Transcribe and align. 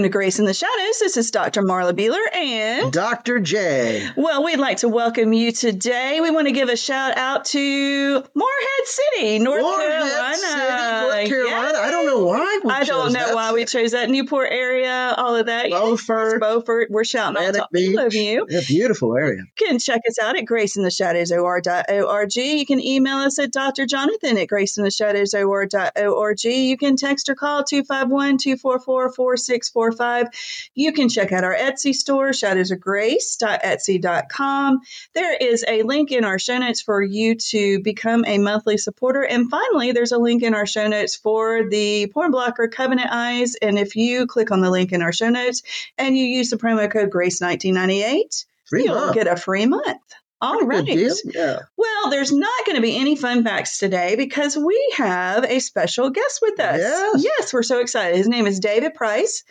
Welcome 0.00 0.12
to 0.12 0.16
Grace 0.16 0.38
in 0.38 0.46
the 0.46 0.54
Shadows. 0.54 0.98
This 0.98 1.18
is 1.18 1.30
Dr. 1.30 1.60
Marla 1.60 1.92
Behler 1.92 2.34
and 2.34 2.90
Dr. 2.90 3.38
J. 3.38 4.08
Well, 4.16 4.42
we'd 4.44 4.56
like 4.58 4.78
to 4.78 4.88
welcome 4.88 5.34
you 5.34 5.52
today. 5.52 6.20
We 6.22 6.30
want 6.30 6.46
to 6.46 6.52
give 6.54 6.70
a 6.70 6.76
shout 6.78 7.18
out 7.18 7.44
to 7.46 8.24
Morehead 8.34 8.86
City, 8.86 9.38
North 9.40 9.60
Morehead 9.60 9.90
Carolina. 9.90 10.36
City, 10.36 10.56
North 10.62 11.28
Carolina. 11.28 11.78
I 11.80 11.90
don't 11.90 12.06
know 12.06 12.24
why. 12.24 12.60
We 12.64 12.70
I 12.70 12.84
don't 12.84 13.08
chose 13.08 13.12
know 13.12 13.26
that. 13.26 13.34
why 13.34 13.52
we 13.52 13.66
chose 13.66 13.90
that 13.90 14.08
Newport 14.08 14.48
area, 14.50 15.12
all 15.18 15.36
of 15.36 15.44
that. 15.46 15.68
Yes, 15.68 15.78
Beaufort, 15.78 16.40
Beaufort. 16.40 16.90
We're 16.90 17.04
shouting 17.04 17.44
out 17.44 17.52
to 17.52 17.68
Beach. 17.70 17.94
all 17.98 18.06
of 18.06 18.14
you. 18.14 18.46
Yeah, 18.48 18.60
beautiful 18.66 19.14
area. 19.14 19.40
You 19.60 19.66
can 19.66 19.78
check 19.78 20.00
us 20.08 20.18
out 20.18 20.38
at 20.38 20.46
graceintheshadowsor.org. 20.46 22.36
You 22.36 22.64
can 22.64 22.80
email 22.80 23.18
us 23.18 23.38
at 23.38 23.52
Dr. 23.52 23.84
Jonathan 23.84 24.38
at 24.38 24.48
graceintheshadowsor.org. 24.48 26.44
You 26.44 26.78
can 26.78 26.96
text 26.96 27.28
or 27.28 27.34
call 27.34 27.64
251 27.64 28.38
244 28.38 29.89
4645. 29.92 30.70
You 30.74 30.92
can 30.92 31.08
check 31.08 31.32
out 31.32 31.44
our 31.44 31.54
Etsy 31.54 31.94
store, 31.94 32.30
shadowsofgrace.etsy.com. 32.30 34.80
There 35.14 35.36
is 35.36 35.64
a 35.66 35.82
link 35.82 36.12
in 36.12 36.24
our 36.24 36.38
show 36.38 36.58
notes 36.58 36.80
for 36.80 37.02
you 37.02 37.34
to 37.36 37.80
become 37.80 38.24
a 38.26 38.38
monthly 38.38 38.78
supporter. 38.78 39.22
And 39.22 39.50
finally, 39.50 39.92
there's 39.92 40.12
a 40.12 40.18
link 40.18 40.42
in 40.42 40.54
our 40.54 40.66
show 40.66 40.86
notes 40.88 41.16
for 41.16 41.68
the 41.68 42.06
porn 42.08 42.30
blocker 42.30 42.68
Covenant 42.68 43.08
Eyes. 43.10 43.54
And 43.56 43.78
if 43.78 43.96
you 43.96 44.26
click 44.26 44.50
on 44.50 44.60
the 44.60 44.70
link 44.70 44.92
in 44.92 45.02
our 45.02 45.12
show 45.12 45.30
notes 45.30 45.62
and 45.98 46.16
you 46.16 46.24
use 46.24 46.50
the 46.50 46.56
promo 46.56 46.90
code 46.90 47.10
GRACE1998, 47.10 48.44
Free 48.66 48.84
you'll 48.84 48.94
month. 48.94 49.14
get 49.14 49.26
a 49.26 49.36
free 49.36 49.66
month. 49.66 50.00
All 50.40 50.60
right. 50.62 50.86
Yeah. 51.24 51.58
Well, 51.76 52.10
there's 52.10 52.32
not 52.32 52.64
going 52.66 52.76
to 52.76 52.82
be 52.82 52.96
any 52.96 53.16
fun 53.16 53.44
facts 53.44 53.78
today 53.78 54.16
because 54.16 54.56
we 54.56 54.94
have 54.96 55.44
a 55.44 55.60
special 55.60 56.10
guest 56.10 56.40
with 56.40 56.58
us. 56.60 56.78
Yes. 56.78 57.24
Yes, 57.24 57.52
we're 57.52 57.62
so 57.62 57.80
excited. 57.80 58.16
His 58.16 58.28
name 58.28 58.46
is 58.46 58.58
David 58.60 58.94
Price. 58.94 59.44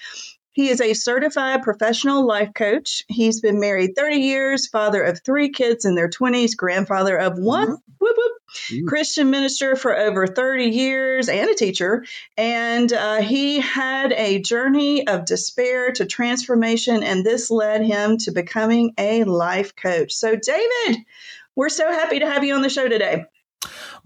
He 0.51 0.69
is 0.69 0.81
a 0.81 0.93
certified 0.93 1.61
professional 1.61 2.25
life 2.25 2.49
coach. 2.55 3.03
He's 3.07 3.39
been 3.39 3.59
married 3.59 3.91
30 3.95 4.15
years, 4.17 4.67
father 4.67 5.01
of 5.03 5.21
three 5.23 5.49
kids 5.51 5.85
in 5.85 5.95
their 5.95 6.09
20s, 6.09 6.55
grandfather 6.55 7.15
of 7.17 7.37
one, 7.37 7.67
Mhm. 7.67 7.77
Mhm. 8.71 8.87
Christian 8.87 9.29
minister 9.29 9.75
for 9.75 9.95
over 9.97 10.27
30 10.27 10.65
years 10.65 11.29
and 11.29 11.49
a 11.49 11.55
teacher. 11.55 12.05
And 12.37 12.91
uh, 12.91 13.17
he 13.21 13.59
had 13.59 14.11
a 14.13 14.39
journey 14.41 15.07
of 15.07 15.25
despair 15.25 15.91
to 15.93 16.05
transformation, 16.05 17.03
and 17.03 17.25
this 17.25 17.49
led 17.51 17.83
him 17.83 18.17
to 18.19 18.31
becoming 18.31 18.93
a 18.97 19.23
life 19.23 19.75
coach. 19.75 20.13
So, 20.13 20.35
David, 20.35 20.97
we're 21.55 21.69
so 21.69 21.91
happy 21.91 22.19
to 22.19 22.25
have 22.29 22.43
you 22.43 22.55
on 22.55 22.61
the 22.61 22.69
show 22.69 22.87
today. 22.87 23.25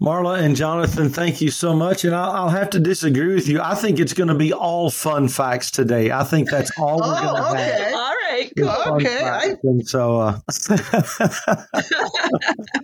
Marla 0.00 0.40
and 0.42 0.56
Jonathan, 0.56 1.08
thank 1.08 1.40
you 1.40 1.50
so 1.50 1.72
much. 1.74 2.04
And 2.04 2.14
I'll, 2.14 2.30
I'll 2.32 2.48
have 2.48 2.70
to 2.70 2.80
disagree 2.80 3.32
with 3.32 3.46
you. 3.46 3.60
I 3.62 3.76
think 3.76 4.00
it's 4.00 4.12
going 4.12 4.28
to 4.28 4.34
be 4.34 4.52
all 4.52 4.90
fun 4.90 5.28
facts 5.28 5.70
today. 5.70 6.10
I 6.10 6.24
think 6.24 6.50
that's 6.50 6.72
all 6.76 6.98
we're 6.98 7.20
going 7.20 7.36
to 7.36 7.42
Oh, 7.42 7.54
have. 7.54 7.94
All 7.94 8.12
right, 8.12 8.50
cool. 8.58 8.94
Okay, 8.96 9.18
facts. 9.20 9.60
And 9.62 9.88
so, 9.88 10.18
uh, 10.18 10.40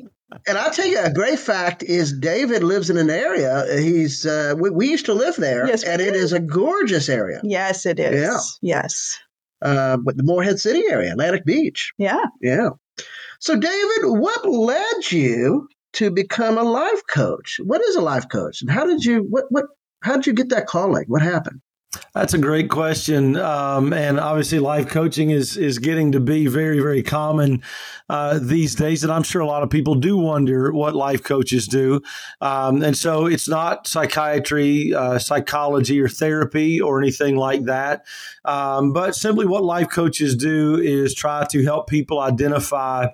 And 0.46 0.56
I'll 0.58 0.70
tell 0.70 0.86
you 0.86 0.98
a 1.00 1.12
great 1.12 1.38
fact 1.38 1.82
is 1.82 2.12
David 2.12 2.62
lives 2.62 2.90
in 2.90 2.96
an 2.96 3.10
area. 3.10 3.64
He's 3.78 4.26
uh, 4.26 4.54
we, 4.56 4.70
we 4.70 4.88
used 4.88 5.06
to 5.06 5.14
live 5.14 5.36
there, 5.36 5.66
Yes, 5.66 5.82
and 5.82 6.00
it 6.00 6.14
is 6.14 6.32
a 6.32 6.40
gorgeous 6.40 7.08
area. 7.08 7.40
Yes, 7.42 7.86
it 7.86 7.98
is. 7.98 8.20
Yeah. 8.62 8.76
Yes. 8.76 9.18
Uh, 9.62 9.96
but 9.96 10.16
the 10.16 10.22
Morehead 10.22 10.58
City 10.58 10.84
area, 10.88 11.12
Atlantic 11.12 11.44
Beach. 11.44 11.92
Yeah. 11.98 12.24
Yeah. 12.40 12.70
So, 13.40 13.56
David, 13.56 14.02
what 14.02 14.48
led 14.48 15.10
you 15.10 15.68
to 15.94 16.10
become 16.10 16.58
a 16.58 16.62
life 16.62 17.02
coach? 17.08 17.58
What 17.62 17.80
is 17.82 17.96
a 17.96 18.00
life 18.00 18.28
coach, 18.28 18.62
and 18.62 18.70
how 18.70 18.86
did 18.86 19.04
you 19.04 19.26
what 19.28 19.44
what 19.50 19.64
how 20.02 20.16
did 20.16 20.26
you 20.26 20.32
get 20.32 20.50
that 20.50 20.66
calling? 20.66 21.04
What 21.08 21.22
happened? 21.22 21.60
That's 22.14 22.34
a 22.34 22.38
great 22.38 22.70
question, 22.70 23.36
um, 23.36 23.92
and 23.92 24.20
obviously, 24.20 24.60
life 24.60 24.88
coaching 24.88 25.30
is 25.30 25.56
is 25.56 25.78
getting 25.78 26.12
to 26.12 26.20
be 26.20 26.46
very, 26.46 26.78
very 26.78 27.02
common 27.02 27.62
uh, 28.08 28.38
these 28.40 28.76
days. 28.76 29.02
And 29.02 29.12
I'm 29.12 29.24
sure 29.24 29.42
a 29.42 29.46
lot 29.46 29.64
of 29.64 29.70
people 29.70 29.96
do 29.96 30.16
wonder 30.16 30.72
what 30.72 30.94
life 30.94 31.24
coaches 31.24 31.66
do. 31.66 32.00
Um, 32.40 32.82
and 32.82 32.96
so, 32.96 33.26
it's 33.26 33.48
not 33.48 33.88
psychiatry, 33.88 34.94
uh, 34.94 35.18
psychology, 35.18 36.00
or 36.00 36.08
therapy, 36.08 36.80
or 36.80 37.00
anything 37.00 37.34
like 37.34 37.64
that. 37.64 38.06
Um, 38.44 38.92
but 38.92 39.16
simply, 39.16 39.46
what 39.46 39.64
life 39.64 39.88
coaches 39.90 40.36
do 40.36 40.76
is 40.76 41.12
try 41.12 41.44
to 41.50 41.64
help 41.64 41.88
people 41.88 42.20
identify 42.20 43.08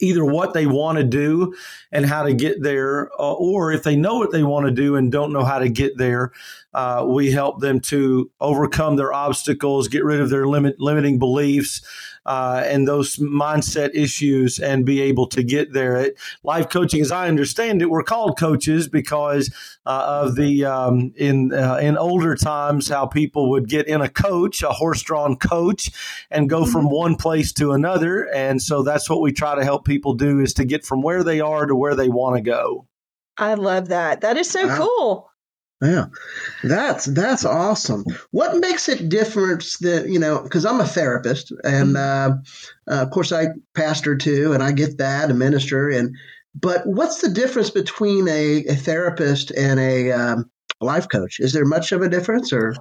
either 0.00 0.24
what 0.24 0.54
they 0.54 0.66
want 0.66 0.98
to 0.98 1.04
do 1.04 1.54
and 1.92 2.06
how 2.06 2.22
to 2.22 2.34
get 2.34 2.62
there, 2.62 3.10
uh, 3.20 3.32
or 3.32 3.72
if 3.72 3.82
they 3.82 3.96
know 3.96 4.16
what 4.16 4.32
they 4.32 4.42
want 4.42 4.66
to 4.66 4.72
do 4.72 4.96
and 4.96 5.12
don't 5.12 5.32
know 5.32 5.44
how 5.44 5.58
to 5.58 5.68
get 5.68 5.96
there, 5.98 6.32
uh, 6.74 7.04
we 7.06 7.30
help 7.30 7.60
them 7.60 7.80
to 7.80 8.30
overcome 8.40 8.96
their 8.96 9.12
obstacles, 9.12 9.88
get 9.88 10.04
rid 10.04 10.20
of 10.20 10.30
their 10.30 10.46
limit, 10.46 10.78
limiting 10.78 11.18
beliefs. 11.18 11.82
Uh, 12.26 12.62
and 12.66 12.86
those 12.86 13.16
mindset 13.16 13.90
issues 13.94 14.58
and 14.58 14.84
be 14.84 15.00
able 15.00 15.26
to 15.28 15.42
get 15.42 15.72
there. 15.72 15.96
It, 15.96 16.18
life 16.42 16.68
coaching, 16.68 17.00
as 17.00 17.12
I 17.12 17.28
understand 17.28 17.82
it, 17.82 17.88
we're 17.88 18.02
called 18.02 18.36
coaches 18.38 18.88
because 18.88 19.54
uh, 19.86 20.22
of 20.24 20.34
the 20.34 20.64
um, 20.64 21.12
in 21.16 21.52
uh, 21.54 21.76
in 21.76 21.96
older 21.96 22.34
times 22.34 22.88
how 22.88 23.06
people 23.06 23.50
would 23.50 23.68
get 23.68 23.86
in 23.86 24.00
a 24.00 24.08
coach, 24.08 24.62
a 24.62 24.70
horse-drawn 24.70 25.36
coach, 25.36 25.90
and 26.30 26.50
go 26.50 26.66
from 26.66 26.90
one 26.90 27.14
place 27.14 27.52
to 27.54 27.70
another. 27.72 28.28
And 28.34 28.60
so 28.60 28.82
that's 28.82 29.08
what 29.08 29.20
we 29.20 29.32
try 29.32 29.54
to 29.54 29.64
help 29.64 29.84
people 29.84 30.14
do 30.14 30.40
is 30.40 30.52
to 30.54 30.64
get 30.64 30.84
from 30.84 31.02
where 31.02 31.22
they 31.22 31.40
are 31.40 31.66
to 31.66 31.76
where 31.76 31.94
they 31.94 32.08
want 32.08 32.36
to 32.36 32.42
go. 32.42 32.86
I 33.38 33.54
love 33.54 33.88
that. 33.88 34.22
That 34.22 34.36
is 34.36 34.50
so 34.50 34.66
Wow. 34.66 34.76
cool. 34.76 35.30
Yeah, 35.82 36.06
that's 36.64 37.04
that's 37.04 37.44
awesome. 37.44 38.04
What 38.30 38.56
makes 38.56 38.88
it 38.88 39.10
different 39.10 39.62
that 39.82 40.08
you 40.08 40.18
know? 40.18 40.40
Because 40.40 40.64
I'm 40.64 40.80
a 40.80 40.86
therapist, 40.86 41.52
and 41.64 41.98
uh, 41.98 42.36
uh, 42.90 43.02
of 43.02 43.10
course 43.10 43.30
I 43.30 43.48
pastor 43.74 44.16
too, 44.16 44.54
and 44.54 44.62
I 44.62 44.72
get 44.72 44.96
that, 44.98 45.30
a 45.30 45.34
minister, 45.34 45.90
and 45.90 46.16
but 46.54 46.86
what's 46.86 47.20
the 47.20 47.28
difference 47.28 47.68
between 47.68 48.26
a, 48.26 48.64
a 48.64 48.74
therapist 48.74 49.50
and 49.50 49.78
a 49.78 50.12
um, 50.12 50.50
life 50.80 51.08
coach? 51.10 51.40
Is 51.40 51.52
there 51.52 51.66
much 51.66 51.92
of 51.92 52.00
a 52.00 52.08
difference, 52.08 52.54
or 52.54 52.74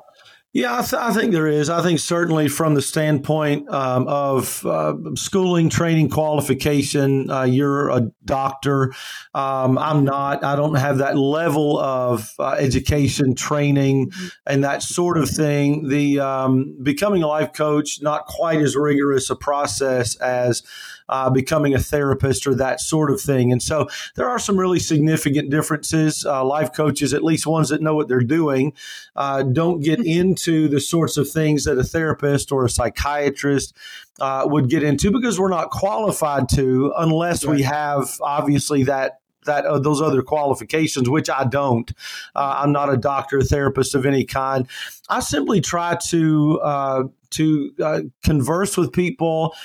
Yeah, 0.56 0.80
I, 0.80 0.82
th- 0.84 0.94
I 0.94 1.12
think 1.12 1.34
there 1.34 1.48
is. 1.48 1.70
I 1.70 1.82
think 1.82 2.00
certainly 2.00 2.48
from 2.48 2.76
the 2.76 2.82
standpoint 2.82 3.70
um, 3.70 4.08
of 4.08 4.66
uh, 4.66 4.94
schooling, 5.16 5.68
training, 5.68 6.10
qualification, 6.10 7.30
uh, 7.30 7.44
you're 7.44 7.90
a 7.90 8.10
doctor. 8.24 8.94
Um, 9.34 9.78
I'm 9.78 10.06
not. 10.06 10.46
I 10.46 10.56
don't 10.56 10.76
have 10.76 11.00
that 11.00 11.18
level 11.18 11.78
of 11.78 12.34
uh, 12.40 12.52
education, 12.52 13.36
training, 13.36 14.12
and 14.46 14.64
that 14.64 14.82
sort 14.82 15.18
of 15.18 15.30
thing. 15.30 15.90
The 15.90 16.22
um, 16.22 16.78
becoming 16.82 17.22
a 17.22 17.28
life 17.28 17.52
coach 17.52 18.02
not 18.02 18.26
quite 18.26 18.62
as 18.62 18.78
rigorous 18.78 19.30
a 19.30 19.36
process 19.36 20.16
as 20.22 20.64
uh, 21.10 21.30
becoming 21.30 21.74
a 21.74 21.80
therapist 21.80 22.48
or 22.48 22.56
that 22.56 22.80
sort 22.80 23.12
of 23.12 23.22
thing. 23.22 23.52
And 23.52 23.62
so 23.62 23.88
there 24.16 24.30
are 24.30 24.40
some 24.40 24.58
really 24.58 24.80
significant 24.80 25.50
differences. 25.50 26.26
Uh, 26.26 26.44
life 26.44 26.74
coaches, 26.74 27.14
at 27.14 27.24
least 27.24 27.48
ones 27.48 27.70
that 27.70 27.82
know 27.82 27.96
what 27.96 28.08
they're 28.08 28.22
doing, 28.22 28.74
uh, 29.16 29.44
don't 29.44 29.82
get 29.82 30.00
into 30.00 30.68
the 30.68 30.80
sorts 30.80 31.18
of 31.18 31.30
things 31.30 31.66
that 31.66 31.78
a 31.78 31.84
therapist 31.84 32.52
or 32.52 32.66
a 32.66 32.70
psychiatrist 32.70 33.76
uh, 34.20 34.44
would 34.46 34.70
get 34.70 34.84
into 34.84 35.12
because 35.12 35.40
we're 35.40 35.50
not 35.50 35.70
qualified 35.70 36.48
to 36.50 36.94
unless 36.98 37.46
we 37.46 37.62
have 37.62 38.10
obviously 38.22 38.84
that 38.84 39.20
that 39.46 39.66
uh, 39.66 39.80
those 39.80 40.02
other 40.02 40.22
qualifications, 40.22 41.10
which 41.10 41.30
I 41.30 41.46
don't. 41.46 41.92
Uh, 42.36 42.56
I'm 42.58 42.72
not 42.72 42.92
a 42.92 42.98
doctor, 42.98 43.42
therapist 43.42 43.96
of 43.96 44.06
any 44.06 44.26
kind. 44.26 44.68
I 45.10 45.20
simply 45.22 45.62
try 45.62 45.98
to 46.08 46.60
uh, 46.62 47.04
to 47.32 47.72
uh, 47.82 48.02
converse 48.24 48.78
with 48.78 48.92
people 48.92 49.56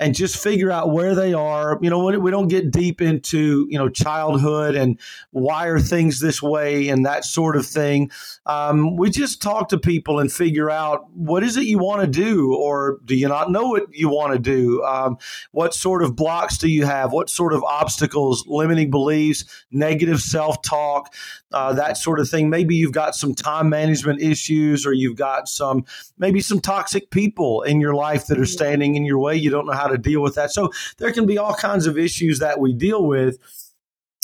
and 0.00 0.14
just 0.14 0.40
figure 0.40 0.70
out 0.70 0.90
where 0.90 1.14
they 1.14 1.34
are. 1.34 1.78
You 1.82 1.90
know, 1.90 2.04
we 2.04 2.30
don't 2.30 2.48
get 2.48 2.70
deep 2.70 3.00
into 3.00 3.66
you 3.68 3.78
know 3.78 3.88
childhood 3.88 4.74
and 4.74 4.98
why 5.30 5.66
are 5.66 5.80
things 5.80 6.20
this 6.20 6.42
way 6.42 6.88
and 6.88 7.04
that 7.06 7.24
sort 7.24 7.56
of 7.56 7.66
thing. 7.66 8.10
Um, 8.46 8.96
we 8.96 9.10
just 9.10 9.42
talk 9.42 9.68
to 9.70 9.78
people 9.78 10.18
and 10.18 10.30
figure 10.30 10.70
out 10.70 11.10
what 11.12 11.42
is 11.42 11.56
it 11.56 11.64
you 11.64 11.78
want 11.78 12.02
to 12.02 12.06
do, 12.06 12.54
or 12.54 12.98
do 13.04 13.16
you 13.16 13.28
not 13.28 13.50
know 13.50 13.68
what 13.68 13.84
you 13.92 14.08
want 14.08 14.32
to 14.32 14.38
do? 14.38 14.82
Um, 14.84 15.18
what 15.52 15.74
sort 15.74 16.02
of 16.02 16.14
blocks 16.14 16.58
do 16.58 16.68
you 16.68 16.84
have? 16.84 17.12
What 17.12 17.28
sort 17.28 17.52
of 17.52 17.64
obstacles, 17.64 18.44
limiting 18.46 18.90
beliefs, 18.90 19.44
negative 19.70 20.20
self 20.20 20.62
talk, 20.62 21.12
uh, 21.52 21.72
that 21.74 21.96
sort 21.96 22.20
of 22.20 22.28
thing? 22.28 22.50
Maybe 22.50 22.76
you've 22.76 22.92
got 22.92 23.14
some 23.14 23.34
time 23.34 23.68
management 23.68 24.22
issues, 24.22 24.86
or 24.86 24.92
you've 24.92 25.16
got 25.16 25.48
some 25.48 25.84
maybe 26.18 26.40
some 26.40 26.60
toxic 26.60 27.10
people 27.10 27.62
in 27.62 27.80
your 27.80 27.94
life 27.94 28.26
that 28.26 28.38
are 28.38 28.46
standing 28.46 28.94
in 28.94 29.04
your 29.04 29.18
way. 29.18 29.34
You 29.34 29.50
don't 29.50 29.66
know 29.66 29.72
how 29.72 29.87
to 29.88 29.98
deal 29.98 30.22
with 30.22 30.34
that. 30.36 30.50
So 30.50 30.70
there 30.98 31.12
can 31.12 31.26
be 31.26 31.38
all 31.38 31.54
kinds 31.54 31.86
of 31.86 31.98
issues 31.98 32.38
that 32.38 32.60
we 32.60 32.72
deal 32.72 33.06
with. 33.06 33.38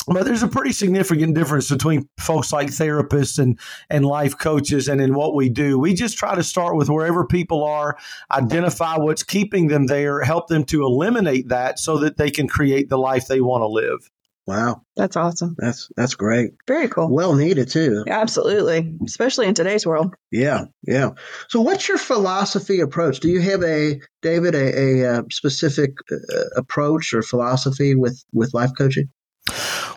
But 0.06 0.25
there's 0.25 0.43
a 0.43 0.49
pretty 0.49 0.72
significant 0.72 1.34
difference 1.34 1.70
between 1.70 2.08
folks 2.19 2.52
like 2.52 2.69
therapists 2.69 3.38
and, 3.38 3.58
and 3.88 4.05
life 4.05 4.37
coaches 4.37 4.87
and 4.87 5.00
in 5.00 5.14
what 5.14 5.34
we 5.34 5.49
do. 5.49 5.78
We 5.78 5.94
just 5.94 6.19
try 6.19 6.34
to 6.34 6.43
start 6.43 6.76
with 6.76 6.90
wherever 6.90 7.26
people 7.26 7.64
are, 7.64 7.96
identify 8.31 8.99
what's 8.99 9.22
keeping 9.22 9.69
them 9.69 9.87
there, 9.87 10.20
help 10.20 10.49
them 10.49 10.64
to 10.64 10.82
eliminate 10.82 11.49
that 11.49 11.78
so 11.78 11.96
that 11.99 12.19
they 12.19 12.31
can 12.31 12.49
create 12.49 12.90
the 12.90 12.99
life 12.99 13.28
they 13.28 13.40
want 13.40 13.62
to 13.62 13.66
live. 13.66 14.11
Wow, 14.46 14.82
That's 14.94 15.17
awesome. 15.17 15.55
that's 15.56 15.88
that's 15.96 16.14
great. 16.17 16.52
Very 16.69 16.88
cool. 16.88 17.08
Well 17.11 17.35
needed 17.35 17.70
too. 17.70 18.05
Absolutely, 18.06 18.94
especially 19.06 19.46
in 19.46 19.55
today's 19.55 19.87
world. 19.87 20.14
Yeah, 20.31 20.67
yeah. 20.87 21.12
So, 21.49 21.62
what's 21.62 21.88
your 21.88 21.96
philosophy 21.96 22.81
approach? 22.81 23.20
Do 23.20 23.29
you 23.29 23.41
have 23.41 23.62
a 23.62 24.00
David 24.20 24.55
a, 24.55 24.79
a, 24.79 25.19
uh 25.19 25.23
specific 25.31 25.93
uh, 26.12 26.17
approach 26.56 27.14
or 27.14 27.23
philosophy 27.23 27.94
with 27.94 28.23
with 28.35 28.52
life 28.52 28.73
coaching? 28.76 29.08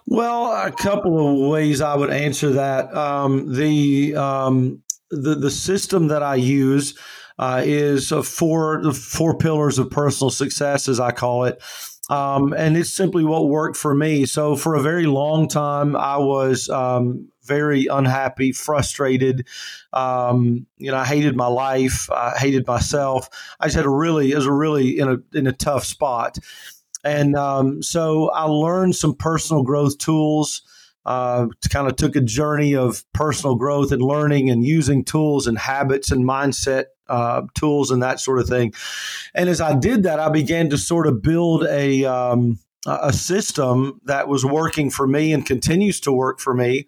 Well, 0.06 0.52
a 0.52 0.72
couple 0.72 1.44
of 1.46 1.50
ways 1.50 1.82
I 1.82 1.96
would 1.96 2.10
answer 2.12 2.52
that. 2.52 2.94
Um, 2.96 3.54
the 3.54 4.16
um, 4.16 4.82
the 5.12 5.36
the 5.36 5.52
system 5.52 6.08
that 6.08 6.24
I 6.24 6.36
use 6.36 6.98
uh, 7.38 7.64
is 7.66 8.12
uh, 8.12 8.22
four 8.22 8.82
the 8.82 8.94
four 8.94 9.38
pillars 9.38 9.78
of 9.80 9.90
personal 9.92 10.32
success, 10.32 10.88
as 10.88 11.00
I 11.02 11.12
call 11.12 11.44
it. 11.44 11.62
Um, 12.10 12.54
and 12.54 12.78
it's 12.78 12.94
simply 12.94 13.26
what 13.26 13.50
worked 13.50 13.78
for 13.78 13.94
me. 13.94 14.26
So 14.26 14.56
for 14.56 14.76
a 14.76 14.82
very 14.82 15.06
long 15.06 15.48
time, 15.48 15.96
I 15.96 16.18
was 16.18 16.70
um, 16.70 17.30
very 17.44 17.88
unhappy, 17.88 18.54
frustrated. 18.54 19.48
Um, 19.92 20.68
you 20.78 20.92
know, 20.92 20.98
I 20.98 21.06
hated 21.06 21.36
my 21.36 21.48
life. 21.48 22.10
I 22.12 22.38
hated 22.38 22.66
myself. 22.66 23.30
I 23.60 23.66
just 23.66 23.76
had 23.76 23.86
a 23.86 23.90
really, 23.90 24.32
it 24.32 24.36
was 24.36 24.46
a 24.46 24.54
really 24.54 25.00
in 25.00 25.10
a 25.10 25.38
in 25.38 25.48
a 25.48 25.54
tough 25.54 25.84
spot. 25.84 26.38
And 27.04 27.36
um, 27.36 27.84
so 27.84 28.30
I 28.32 28.44
learned 28.44 28.96
some 28.96 29.16
personal 29.16 29.64
growth 29.64 29.98
tools. 29.98 30.62
Uh, 31.06 31.48
kind 31.70 31.88
of 31.88 31.96
took 31.96 32.18
a 32.18 32.22
journey 32.22 32.76
of 32.76 33.06
personal 33.14 33.56
growth 33.56 33.94
and 33.94 34.02
learning 34.02 34.50
and 34.50 34.66
using 34.66 35.06
tools 35.06 35.48
and 35.48 35.58
habits 35.58 36.12
and 36.12 36.26
mindset 36.26 36.88
uh, 37.10 37.44
tools 37.54 37.92
and 37.92 38.04
that 38.04 38.20
sort 38.20 38.40
of 38.40 38.48
thing. 38.48 38.74
And 39.34 39.50
as 39.50 39.62
I 39.62 39.76
did 39.78 40.04
that, 40.04 40.20
I 40.20 40.30
began 40.30 40.70
to 40.70 40.78
sort 40.78 41.08
of 41.08 41.22
build 41.22 41.66
a 41.66 42.06
um, 42.06 42.60
a 42.88 43.12
system 43.12 44.00
that 44.06 44.28
was 44.28 44.46
working 44.46 44.90
for 44.90 45.06
me 45.08 45.34
and 45.34 45.46
continues 45.46 46.00
to 46.02 46.12
work 46.12 46.40
for 46.40 46.54
me 46.54 46.88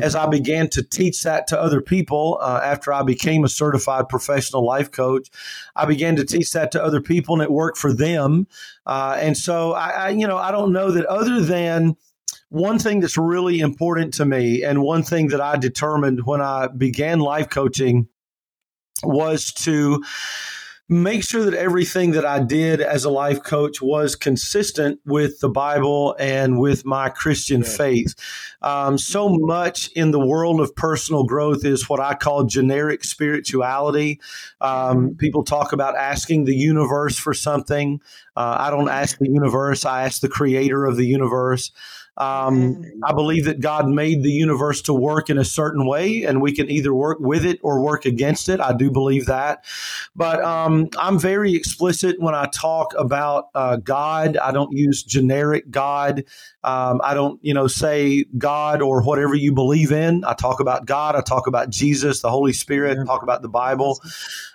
as 0.00 0.14
I 0.14 0.26
began 0.26 0.68
to 0.70 0.82
teach 0.82 1.22
that 1.24 1.46
to 1.48 1.60
other 1.60 1.82
people 1.82 2.38
uh, 2.40 2.60
after 2.64 2.92
I 2.92 3.02
became 3.02 3.44
a 3.44 3.48
certified 3.48 4.08
professional 4.08 4.64
life 4.64 4.90
coach. 4.90 5.28
I 5.76 5.84
began 5.84 6.16
to 6.16 6.24
teach 6.24 6.52
that 6.52 6.72
to 6.72 6.82
other 6.82 7.00
people 7.00 7.34
and 7.34 7.42
it 7.42 7.50
worked 7.50 7.76
for 7.76 7.92
them. 7.92 8.46
Uh, 8.86 9.18
and 9.20 9.36
so 9.36 9.72
I, 9.72 9.88
I, 9.88 10.08
you 10.10 10.26
know, 10.26 10.38
I 10.38 10.50
don't 10.50 10.72
know 10.72 10.90
that 10.92 11.04
other 11.06 11.40
than 11.40 11.96
one 12.48 12.78
thing 12.78 13.00
that's 13.00 13.18
really 13.18 13.60
important 13.60 14.14
to 14.14 14.24
me 14.24 14.62
and 14.62 14.82
one 14.82 15.02
thing 15.02 15.28
that 15.28 15.40
I 15.40 15.56
determined 15.56 16.24
when 16.24 16.40
I 16.40 16.68
began 16.68 17.18
life 17.18 17.50
coaching 17.50 18.08
was 19.06 19.52
to 19.52 20.02
make 20.88 21.24
sure 21.24 21.44
that 21.44 21.54
everything 21.54 22.10
that 22.10 22.26
I 22.26 22.40
did 22.40 22.82
as 22.82 23.04
a 23.04 23.10
life 23.10 23.42
coach 23.42 23.80
was 23.80 24.14
consistent 24.14 25.00
with 25.06 25.40
the 25.40 25.48
Bible 25.48 26.14
and 26.18 26.58
with 26.58 26.84
my 26.84 27.08
Christian 27.08 27.62
faith. 27.62 28.14
Um, 28.60 28.98
so 28.98 29.30
much 29.30 29.88
in 29.92 30.10
the 30.10 30.24
world 30.24 30.60
of 30.60 30.76
personal 30.76 31.24
growth 31.24 31.64
is 31.64 31.88
what 31.88 32.00
I 32.00 32.14
call 32.14 32.44
generic 32.44 33.02
spirituality. 33.02 34.20
Um, 34.60 35.16
people 35.16 35.42
talk 35.42 35.72
about 35.72 35.96
asking 35.96 36.44
the 36.44 36.56
universe 36.56 37.16
for 37.16 37.32
something. 37.32 38.00
Uh, 38.36 38.56
I 38.60 38.70
don't 38.70 38.90
ask 38.90 39.18
the 39.18 39.30
universe, 39.30 39.86
I 39.86 40.04
ask 40.04 40.20
the 40.20 40.28
creator 40.28 40.84
of 40.84 40.96
the 40.96 41.06
universe. 41.06 41.72
Um, 42.16 42.84
I 43.02 43.12
believe 43.12 43.44
that 43.46 43.60
God 43.60 43.88
made 43.88 44.22
the 44.22 44.30
universe 44.30 44.82
to 44.82 44.94
work 44.94 45.30
in 45.30 45.38
a 45.38 45.44
certain 45.44 45.86
way, 45.86 46.22
and 46.22 46.40
we 46.40 46.52
can 46.52 46.70
either 46.70 46.94
work 46.94 47.18
with 47.20 47.44
it 47.44 47.58
or 47.62 47.80
work 47.80 48.04
against 48.04 48.48
it. 48.48 48.60
I 48.60 48.72
do 48.72 48.90
believe 48.90 49.26
that. 49.26 49.64
But 50.14 50.42
um, 50.44 50.88
I'm 50.98 51.18
very 51.18 51.54
explicit 51.54 52.20
when 52.20 52.34
I 52.34 52.46
talk 52.46 52.94
about 52.96 53.48
uh, 53.54 53.76
God. 53.76 54.36
I 54.36 54.52
don't 54.52 54.72
use 54.72 55.02
generic 55.02 55.70
God. 55.70 56.24
Um, 56.62 57.00
I 57.04 57.14
don't, 57.14 57.38
you 57.44 57.52
know, 57.52 57.66
say 57.66 58.24
God 58.38 58.80
or 58.80 59.02
whatever 59.02 59.34
you 59.34 59.52
believe 59.52 59.92
in. 59.92 60.24
I 60.24 60.34
talk 60.34 60.60
about 60.60 60.86
God. 60.86 61.16
I 61.16 61.20
talk 61.20 61.46
about 61.46 61.68
Jesus, 61.68 62.20
the 62.20 62.30
Holy 62.30 62.52
Spirit. 62.52 62.96
Yeah. 62.96 63.04
Talk 63.04 63.22
about 63.22 63.42
the 63.42 63.48
Bible. 63.48 64.00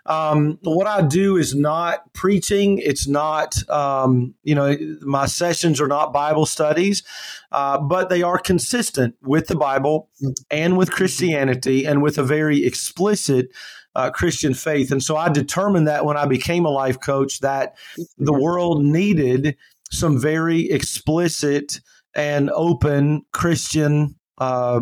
Um, 0.09 0.57
what 0.63 0.87
I 0.87 1.03
do 1.03 1.37
is 1.37 1.53
not 1.53 2.11
preaching. 2.13 2.79
It's 2.79 3.07
not, 3.07 3.55
um, 3.69 4.33
you 4.43 4.55
know, 4.55 4.75
my 5.01 5.27
sessions 5.27 5.79
are 5.79 5.87
not 5.87 6.11
Bible 6.11 6.47
studies, 6.47 7.03
uh, 7.51 7.77
but 7.77 8.09
they 8.09 8.23
are 8.23 8.39
consistent 8.39 9.15
with 9.21 9.47
the 9.47 9.55
Bible 9.55 10.09
and 10.49 10.77
with 10.77 10.91
Christianity 10.91 11.85
and 11.85 12.01
with 12.01 12.17
a 12.17 12.23
very 12.23 12.65
explicit 12.65 13.49
uh, 13.95 14.09
Christian 14.09 14.55
faith. 14.55 14.91
And 14.91 15.03
so 15.03 15.15
I 15.15 15.29
determined 15.29 15.87
that 15.87 16.05
when 16.05 16.17
I 16.17 16.25
became 16.25 16.65
a 16.65 16.69
life 16.69 16.99
coach 16.99 17.41
that 17.41 17.77
the 18.17 18.33
world 18.33 18.83
needed 18.83 19.55
some 19.91 20.19
very 20.19 20.71
explicit 20.71 21.81
and 22.15 22.49
open 22.51 23.25
Christian 23.31 24.15
uh, 24.39 24.81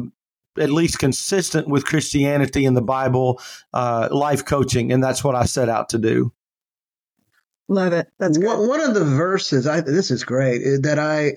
at 0.60 0.70
least 0.70 1.00
consistent 1.00 1.68
with 1.68 1.86
Christianity 1.86 2.66
and 2.66 2.76
the 2.76 2.82
Bible, 2.82 3.42
uh, 3.74 4.10
life 4.12 4.46
coaching, 4.46 4.92
and 4.92 5.04
that's 5.04 5.24
what 5.24 5.36
I 5.36 5.46
set 5.46 5.70
out 5.70 5.90
to 5.90 5.98
do. 5.98 6.32
Love 7.70 7.94
it. 7.94 8.08
That's 8.18 8.40
one, 8.40 8.68
one 8.68 8.82
of 8.82 8.94
the 8.94 9.04
verses. 9.04 9.68
I 9.68 9.82
this 9.82 10.10
is 10.10 10.24
great 10.24 10.62
that 10.84 11.00
I, 11.00 11.34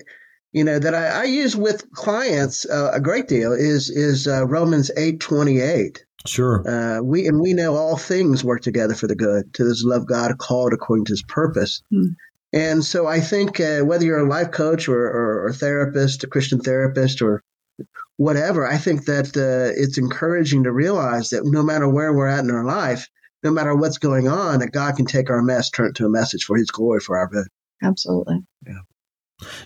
you 0.53 0.63
know, 0.63 0.79
that 0.79 0.95
I, 0.95 1.07
I 1.07 1.23
use 1.25 1.55
with 1.55 1.91
clients 1.91 2.65
uh, 2.65 2.91
a 2.93 3.01
great 3.01 3.27
deal 3.27 3.51
is 3.51 3.89
is 3.89 4.27
uh, 4.27 4.47
Romans 4.47 4.91
eight 4.95 5.19
twenty 5.19 5.59
eight. 5.59 6.05
Sure. 6.25 6.63
Uh, 6.67 7.01
we 7.01 7.27
and 7.27 7.41
we 7.41 7.53
know 7.53 7.75
all 7.75 7.97
things 7.97 8.43
work 8.43 8.61
together 8.61 8.93
for 8.93 9.07
the 9.07 9.15
good 9.15 9.53
to 9.55 9.65
those 9.65 9.83
love 9.83 10.07
God 10.07 10.37
called 10.37 10.71
according 10.71 11.05
to 11.05 11.13
His 11.13 11.23
purpose. 11.23 11.81
Hmm. 11.91 12.13
And 12.53 12.83
so 12.83 13.07
I 13.07 13.19
think 13.19 13.59
uh, 13.59 13.79
whether 13.81 14.05
you're 14.05 14.25
a 14.25 14.29
life 14.29 14.51
coach 14.51 14.89
or, 14.89 14.99
or, 14.99 15.45
or, 15.45 15.53
therapist, 15.53 16.25
a 16.25 16.27
Christian 16.27 16.59
therapist, 16.59 17.21
or 17.21 17.41
whatever, 18.21 18.67
I 18.67 18.77
think 18.77 19.05
that 19.05 19.35
uh, 19.35 19.73
it's 19.75 19.97
encouraging 19.97 20.63
to 20.65 20.71
realize 20.71 21.29
that 21.29 21.43
no 21.43 21.63
matter 21.63 21.89
where 21.89 22.13
we're 22.13 22.27
at 22.27 22.43
in 22.43 22.51
our 22.51 22.63
life, 22.63 23.07
no 23.43 23.49
matter 23.49 23.75
what's 23.75 23.97
going 23.97 24.27
on, 24.27 24.59
that 24.59 24.71
God 24.71 24.95
can 24.95 25.07
take 25.07 25.31
our 25.31 25.41
mess, 25.41 25.71
turn 25.71 25.87
it 25.87 25.95
to 25.95 26.05
a 26.05 26.09
message 26.09 26.43
for 26.43 26.55
His 26.55 26.69
glory, 26.69 26.99
for 26.99 27.17
our 27.17 27.27
good. 27.27 27.47
Absolutely. 27.81 28.41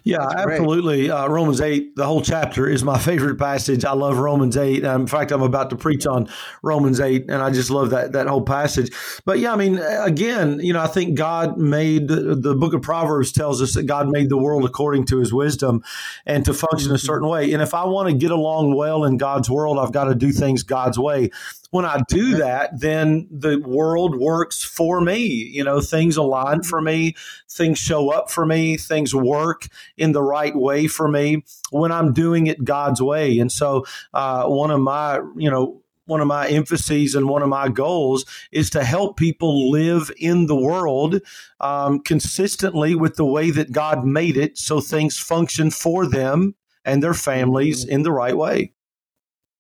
Yeah. 0.04 0.20
That's 0.20 0.52
absolutely. 0.52 1.10
Uh, 1.10 1.28
Romans 1.28 1.62
8, 1.62 1.96
the 1.96 2.06
whole 2.06 2.22
chapter 2.22 2.68
is 2.68 2.84
my 2.84 2.98
favorite 3.00 3.38
passage. 3.38 3.86
I 3.86 3.94
love 3.94 4.18
Romans 4.18 4.58
8. 4.58 4.84
Um, 4.84 5.02
in 5.02 5.08
fact, 5.08 5.32
I'm 5.32 5.42
about 5.42 5.70
to 5.72 5.76
preach 5.76 6.06
on 6.06 6.30
Romans 6.62 7.00
8, 7.00 7.30
and 7.30 7.42
I 7.42 7.52
just 7.52 7.70
love 7.70 7.90
that, 7.92 8.14
that 8.14 8.28
whole 8.28 8.42
passage. 8.42 8.92
But 9.26 9.40
yeah, 9.40 9.54
I 9.54 9.56
mean, 9.56 9.78
again, 9.80 10.60
you 10.60 10.74
know, 10.74 10.82
I 10.82 10.88
think 10.88 11.18
God 11.18 11.58
made 11.58 12.08
the 12.08 12.56
book 12.56 12.74
of 12.74 12.82
Proverbs 12.82 13.32
tells 13.32 13.62
us 13.62 13.74
that 13.74 13.84
God 13.84 14.10
made 14.10 14.30
the 14.30 14.38
world 14.38 14.66
according 14.66 15.06
to 15.06 15.18
his 15.18 15.34
wisdom 15.34 15.84
and 16.26 16.46
to 16.46 16.54
function 16.54 16.92
a 16.92 16.96
mm-hmm. 16.96 17.06
certain 17.06 17.28
way. 17.28 17.54
And 17.54 17.62
if 17.62 17.74
I 17.74 17.86
want 17.86 18.10
to 18.10 18.16
get 18.16 18.32
along 18.32 18.76
well 18.76 19.04
in 19.04 19.18
God's 19.18 19.50
world, 19.50 19.78
I've 19.80 19.92
got 19.92 20.06
to 20.06 20.16
do 20.16 20.32
things 20.32 20.64
God's 20.64 20.98
way 20.98 21.30
when 21.76 21.84
I 21.84 22.04
do 22.08 22.38
that, 22.38 22.80
then 22.80 23.28
the 23.30 23.58
world 23.60 24.16
works 24.16 24.64
for 24.64 25.02
me. 25.02 25.26
You 25.26 25.62
know, 25.62 25.82
things 25.82 26.16
align 26.16 26.64
for 26.64 26.80
me, 26.80 27.16
things 27.52 27.80
show 27.80 28.12
up 28.12 28.32
for 28.32 28.46
me, 28.46 28.78
things 28.78 29.14
work 29.14 29.68
in 29.98 30.14
the 30.14 30.24
right 30.24 30.56
way 30.56 30.88
for 30.88 31.10
me 31.10 31.44
when 31.72 31.92
I'm 31.92 32.14
doing 32.14 32.48
it 32.48 32.64
God's 32.64 33.02
way. 33.02 33.40
And 33.40 33.52
so, 33.52 33.84
uh, 34.14 34.46
one 34.46 34.72
of 34.72 34.80
my, 34.80 35.20
you 35.36 35.52
know, 35.52 35.82
one 36.06 36.22
of 36.22 36.28
my 36.28 36.48
emphases 36.48 37.14
and 37.14 37.28
one 37.28 37.42
of 37.42 37.50
my 37.50 37.68
goals 37.68 38.24
is 38.54 38.70
to 38.70 38.86
help 38.86 39.18
people 39.18 39.70
live 39.70 40.10
in 40.18 40.46
the 40.46 40.56
world 40.56 41.20
um, 41.60 42.00
consistently 42.00 42.96
with 42.96 43.18
the 43.18 43.26
way 43.26 43.52
that 43.52 43.74
God 43.74 44.06
made 44.06 44.38
it 44.38 44.58
so 44.58 44.80
things 44.80 45.18
function 45.18 45.72
for 45.72 46.08
them 46.08 46.56
and 46.86 47.04
their 47.04 47.14
families 47.14 47.84
in 47.84 48.04
the 48.04 48.14
right 48.14 48.38
way. 48.38 48.72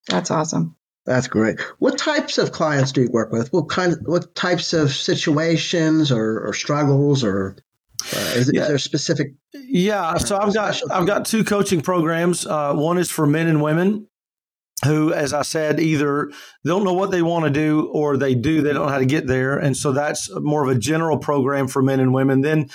That's 0.07 0.31
awesome. 0.31 0.77
That's 1.05 1.27
great. 1.27 1.59
What 1.79 1.97
types 1.97 2.37
of 2.37 2.51
clients 2.51 2.91
do 2.91 3.01
you 3.01 3.09
work 3.11 3.31
with? 3.31 3.53
What 3.53 3.69
kind 3.69 3.93
of, 3.93 3.99
what 4.05 4.33
types 4.33 4.73
of 4.73 4.91
situations 4.91 6.11
or, 6.11 6.39
or 6.39 6.53
struggles 6.53 7.23
or 7.23 7.55
uh, 8.13 8.33
is, 8.35 8.51
yeah. 8.53 8.63
is, 8.63 8.67
there 8.67 8.77
specific? 8.79 9.33
Yeah, 9.53 10.17
so 10.17 10.37
I've 10.37 10.53
got 10.53 10.81
I've 10.91 11.07
got 11.07 11.25
two 11.25 11.43
coaching 11.43 11.81
programs. 11.81 12.45
Uh, 12.45 12.73
one 12.73 12.97
is 12.97 13.11
for 13.11 13.27
men 13.27 13.47
and 13.47 13.61
women 13.61 14.07
who, 14.83 15.13
as 15.13 15.33
I 15.33 15.43
said, 15.43 15.79
either 15.79 16.31
don't 16.65 16.83
know 16.83 16.93
what 16.93 17.11
they 17.11 17.21
want 17.21 17.45
to 17.45 17.51
do 17.51 17.87
or 17.93 18.17
they 18.17 18.35
do 18.35 18.61
they 18.61 18.73
don't 18.73 18.85
know 18.85 18.91
how 18.91 18.99
to 18.99 19.05
get 19.05 19.27
there, 19.27 19.57
and 19.57 19.75
so 19.75 19.91
that's 19.91 20.29
more 20.39 20.63
of 20.63 20.75
a 20.75 20.79
general 20.79 21.17
program 21.17 21.67
for 21.67 21.81
men 21.81 21.99
and 21.99 22.13
women. 22.13 22.41
Then 22.41 22.69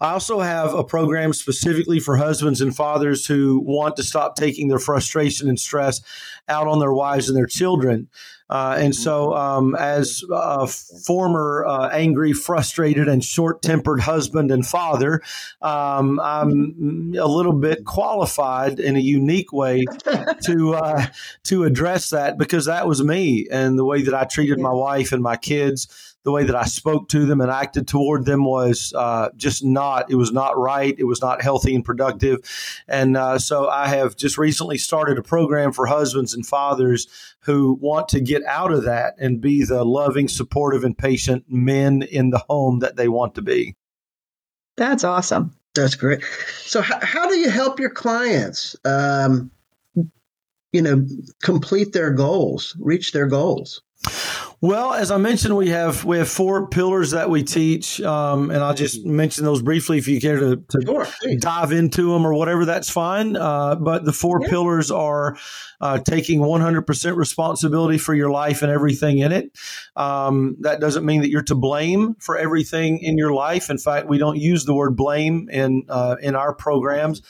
I 0.00 0.14
also 0.14 0.40
have 0.40 0.74
a 0.74 0.82
program 0.82 1.32
specifically 1.32 2.00
for 2.00 2.16
husbands 2.16 2.60
and 2.60 2.74
fathers 2.74 3.26
who 3.26 3.60
want 3.64 3.96
to 3.96 4.02
stop 4.02 4.34
taking 4.34 4.66
their 4.68 4.80
frustration 4.80 5.48
and 5.48 5.60
stress 5.60 6.00
out 6.48 6.66
on 6.66 6.80
their 6.80 6.92
wives 6.92 7.28
and 7.28 7.36
their 7.36 7.46
children. 7.46 8.08
Uh, 8.52 8.76
and 8.78 8.94
so, 8.94 9.32
um, 9.32 9.74
as 9.76 10.22
a 10.30 10.66
former 10.66 11.64
uh, 11.66 11.88
angry, 11.88 12.34
frustrated, 12.34 13.08
and 13.08 13.24
short 13.24 13.62
tempered 13.62 14.00
husband 14.00 14.50
and 14.50 14.66
father, 14.66 15.22
um, 15.62 16.20
I'm 16.20 17.14
a 17.18 17.26
little 17.26 17.54
bit 17.54 17.86
qualified 17.86 18.78
in 18.78 18.94
a 18.94 19.00
unique 19.00 19.54
way 19.54 19.86
to 20.42 20.74
uh, 20.74 21.06
to 21.44 21.64
address 21.64 22.10
that 22.10 22.36
because 22.36 22.66
that 22.66 22.86
was 22.86 23.02
me 23.02 23.48
and 23.50 23.78
the 23.78 23.86
way 23.86 24.02
that 24.02 24.12
I 24.12 24.24
treated 24.24 24.58
my 24.58 24.72
wife 24.72 25.12
and 25.12 25.22
my 25.22 25.38
kids 25.38 26.11
the 26.24 26.32
way 26.32 26.44
that 26.44 26.54
I 26.54 26.64
spoke 26.64 27.08
to 27.10 27.26
them 27.26 27.40
and 27.40 27.50
acted 27.50 27.88
toward 27.88 28.24
them 28.24 28.44
was 28.44 28.92
uh, 28.96 29.30
just 29.36 29.64
not, 29.64 30.10
it 30.10 30.14
was 30.14 30.32
not 30.32 30.56
right. 30.56 30.94
It 30.96 31.04
was 31.04 31.20
not 31.20 31.42
healthy 31.42 31.74
and 31.74 31.84
productive. 31.84 32.38
And 32.86 33.16
uh, 33.16 33.38
so 33.38 33.68
I 33.68 33.88
have 33.88 34.16
just 34.16 34.38
recently 34.38 34.78
started 34.78 35.18
a 35.18 35.22
program 35.22 35.72
for 35.72 35.86
husbands 35.86 36.34
and 36.34 36.46
fathers 36.46 37.08
who 37.40 37.76
want 37.80 38.08
to 38.10 38.20
get 38.20 38.44
out 38.44 38.72
of 38.72 38.84
that 38.84 39.14
and 39.18 39.40
be 39.40 39.64
the 39.64 39.84
loving, 39.84 40.28
supportive, 40.28 40.84
and 40.84 40.96
patient 40.96 41.44
men 41.48 42.02
in 42.02 42.30
the 42.30 42.44
home 42.48 42.78
that 42.80 42.96
they 42.96 43.08
want 43.08 43.34
to 43.34 43.42
be. 43.42 43.74
That's 44.76 45.04
awesome. 45.04 45.54
That's 45.74 45.94
great. 45.94 46.22
So, 46.60 46.82
how, 46.82 46.98
how 47.00 47.28
do 47.28 47.36
you 47.36 47.50
help 47.50 47.80
your 47.80 47.90
clients, 47.90 48.76
um, 48.84 49.50
you 50.72 50.82
know, 50.82 51.06
complete 51.42 51.92
their 51.92 52.10
goals, 52.10 52.76
reach 52.78 53.12
their 53.12 53.26
goals? 53.26 53.82
Well, 54.62 54.94
as 54.94 55.10
I 55.10 55.16
mentioned, 55.16 55.56
we 55.56 55.70
have 55.70 56.04
we 56.04 56.18
have 56.18 56.28
four 56.28 56.68
pillars 56.68 57.10
that 57.10 57.28
we 57.28 57.42
teach, 57.42 58.00
um, 58.00 58.48
and 58.52 58.62
I'll 58.62 58.74
just 58.74 59.04
mention 59.04 59.44
those 59.44 59.60
briefly 59.60 59.98
if 59.98 60.06
you 60.06 60.20
care 60.20 60.38
to, 60.38 60.56
to 60.56 60.80
sure, 60.86 61.08
dive 61.40 61.72
into 61.72 62.12
them 62.12 62.24
or 62.24 62.32
whatever. 62.32 62.64
That's 62.64 62.88
fine. 62.88 63.34
Uh, 63.34 63.74
but 63.74 64.04
the 64.04 64.12
four 64.12 64.38
yeah. 64.40 64.48
pillars 64.48 64.92
are 64.92 65.36
uh, 65.80 65.98
taking 65.98 66.38
100% 66.38 67.16
responsibility 67.16 67.98
for 67.98 68.14
your 68.14 68.30
life 68.30 68.62
and 68.62 68.70
everything 68.70 69.18
in 69.18 69.32
it. 69.32 69.50
Um, 69.96 70.56
that 70.60 70.78
doesn't 70.78 71.04
mean 71.04 71.22
that 71.22 71.28
you're 71.30 71.42
to 71.42 71.56
blame 71.56 72.14
for 72.20 72.38
everything 72.38 73.00
in 73.00 73.18
your 73.18 73.32
life. 73.32 73.68
In 73.68 73.78
fact, 73.78 74.06
we 74.06 74.18
don't 74.18 74.38
use 74.38 74.64
the 74.64 74.74
word 74.74 74.94
blame 74.94 75.48
in 75.50 75.86
uh, 75.88 76.14
in 76.22 76.36
our 76.36 76.54
programs. 76.54 77.20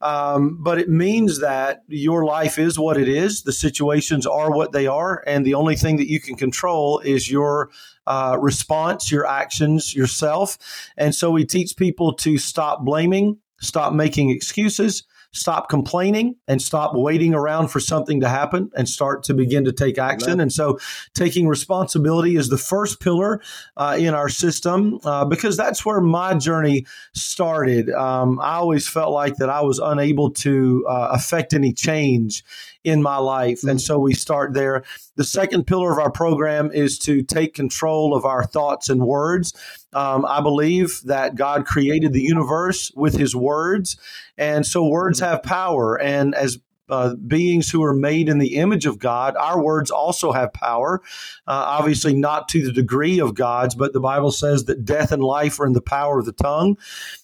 Um, 0.00 0.58
but 0.60 0.78
it 0.78 0.88
means 0.88 1.40
that 1.40 1.82
your 1.88 2.24
life 2.24 2.58
is 2.58 2.78
what 2.78 2.96
it 2.98 3.08
is. 3.08 3.42
The 3.42 3.52
situations 3.52 4.26
are 4.26 4.50
what 4.50 4.72
they 4.72 4.86
are. 4.86 5.24
And 5.26 5.44
the 5.44 5.54
only 5.54 5.76
thing 5.76 5.96
that 5.96 6.08
you 6.08 6.20
can 6.20 6.36
control 6.36 6.98
is 7.00 7.30
your 7.30 7.70
uh, 8.06 8.36
response, 8.40 9.10
your 9.10 9.26
actions, 9.26 9.94
yourself. 9.94 10.58
And 10.96 11.14
so 11.14 11.30
we 11.30 11.44
teach 11.44 11.76
people 11.76 12.12
to 12.14 12.38
stop 12.38 12.84
blaming, 12.84 13.38
stop 13.60 13.92
making 13.92 14.30
excuses, 14.30 15.04
stop 15.36 15.68
complaining 15.68 16.36
and 16.48 16.60
stop 16.62 16.94
waiting 16.94 17.34
around 17.34 17.68
for 17.68 17.78
something 17.78 18.20
to 18.20 18.28
happen 18.28 18.70
and 18.74 18.88
start 18.88 19.22
to 19.24 19.34
begin 19.34 19.64
to 19.64 19.72
take 19.72 19.98
action. 19.98 20.40
And 20.40 20.52
so, 20.52 20.78
taking 21.14 21.46
responsibility 21.46 22.36
is 22.36 22.48
the 22.48 22.58
first 22.58 23.00
pillar 23.00 23.40
uh, 23.76 23.96
in 23.98 24.14
our 24.14 24.28
system 24.28 24.98
uh, 25.04 25.24
because 25.24 25.56
that's 25.56 25.84
where 25.84 26.00
my 26.00 26.34
journey 26.34 26.86
started. 27.14 27.90
Um, 27.90 28.40
I 28.40 28.54
always 28.54 28.88
felt 28.88 29.12
like 29.12 29.36
that 29.36 29.50
I 29.50 29.60
was 29.60 29.78
unable 29.78 30.30
to 30.30 30.84
uh, 30.88 31.08
affect 31.12 31.52
any 31.52 31.72
change 31.72 32.42
in 32.86 33.02
my 33.02 33.16
life. 33.16 33.64
And 33.64 33.80
so 33.80 33.98
we 33.98 34.14
start 34.14 34.54
there. 34.54 34.84
The 35.16 35.24
second 35.24 35.66
pillar 35.66 35.90
of 35.90 35.98
our 35.98 36.10
program 36.10 36.70
is 36.72 36.98
to 37.00 37.22
take 37.22 37.52
control 37.52 38.14
of 38.14 38.24
our 38.24 38.44
thoughts 38.44 38.88
and 38.88 39.02
words. 39.02 39.52
Um, 39.96 40.26
I 40.26 40.42
believe 40.42 41.00
that 41.04 41.36
God 41.36 41.64
created 41.64 42.12
the 42.12 42.20
universe 42.20 42.92
with 42.94 43.16
his 43.16 43.34
words. 43.34 43.96
And 44.36 44.66
so 44.66 44.86
words 44.86 45.20
have 45.20 45.42
power. 45.42 45.98
And 45.98 46.34
as 46.34 46.58
uh, 46.90 47.14
beings 47.14 47.70
who 47.70 47.82
are 47.82 47.94
made 47.94 48.28
in 48.28 48.36
the 48.36 48.56
image 48.56 48.84
of 48.84 48.98
God, 48.98 49.36
our 49.36 49.58
words 49.58 49.90
also 49.90 50.32
have 50.32 50.52
power. 50.52 51.00
Uh, 51.46 51.64
obviously, 51.66 52.14
not 52.14 52.46
to 52.50 52.62
the 52.62 52.72
degree 52.72 53.18
of 53.18 53.34
God's, 53.34 53.74
but 53.74 53.94
the 53.94 54.00
Bible 54.00 54.30
says 54.30 54.66
that 54.66 54.84
death 54.84 55.12
and 55.12 55.24
life 55.24 55.58
are 55.58 55.66
in 55.66 55.72
the 55.72 55.80
power 55.80 56.18
of 56.18 56.26
the 56.26 56.32
tongue. 56.32 56.76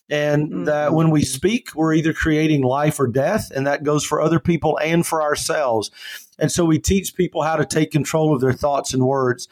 And 0.09 0.49
mm-hmm. 0.49 0.65
that 0.65 0.95
when 0.95 1.11
we 1.11 1.25
speak, 1.25 1.75
we're 1.75 1.93
either 1.93 2.15
creating 2.15 2.63
life 2.63 2.99
or 2.99 3.07
death. 3.07 3.53
And 3.55 3.67
that 3.67 3.85
goes 3.85 4.03
for 4.03 4.23
other 4.23 4.41
people 4.41 4.79
and 4.79 5.07
for 5.07 5.21
ourselves. 5.21 5.91
And 6.39 6.51
so 6.51 6.65
we 6.65 6.79
teach 6.79 7.15
people 7.15 7.43
how 7.43 7.57
to 7.57 7.67
take 7.67 7.91
control 7.91 8.35
of 8.35 8.41
their 8.41 8.55
thoughts 8.55 8.95
and 8.95 9.05
words. 9.05 9.47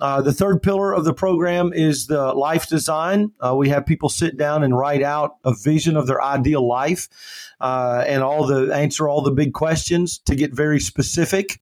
Uh, 0.00 0.20
the 0.20 0.32
third 0.32 0.62
pillar 0.62 0.92
of 0.92 1.04
the 1.04 1.14
program 1.14 1.72
is 1.72 2.06
the 2.06 2.34
life 2.34 2.68
design. 2.68 3.30
Uh, 3.40 3.54
we 3.54 3.68
have 3.68 3.86
people 3.86 4.08
sit 4.08 4.36
down 4.36 4.64
and 4.64 4.76
write 4.76 5.02
out 5.02 5.36
a 5.44 5.54
vision 5.54 5.96
of 5.96 6.06
their 6.06 6.22
ideal 6.22 6.66
life 6.66 7.08
uh, 7.60 8.02
and 8.06 8.22
all 8.22 8.46
the 8.46 8.74
answer 8.74 9.08
all 9.08 9.22
the 9.22 9.30
big 9.30 9.52
questions 9.52 10.18
to 10.18 10.34
get 10.34 10.52
very 10.52 10.80
specific 10.80 11.60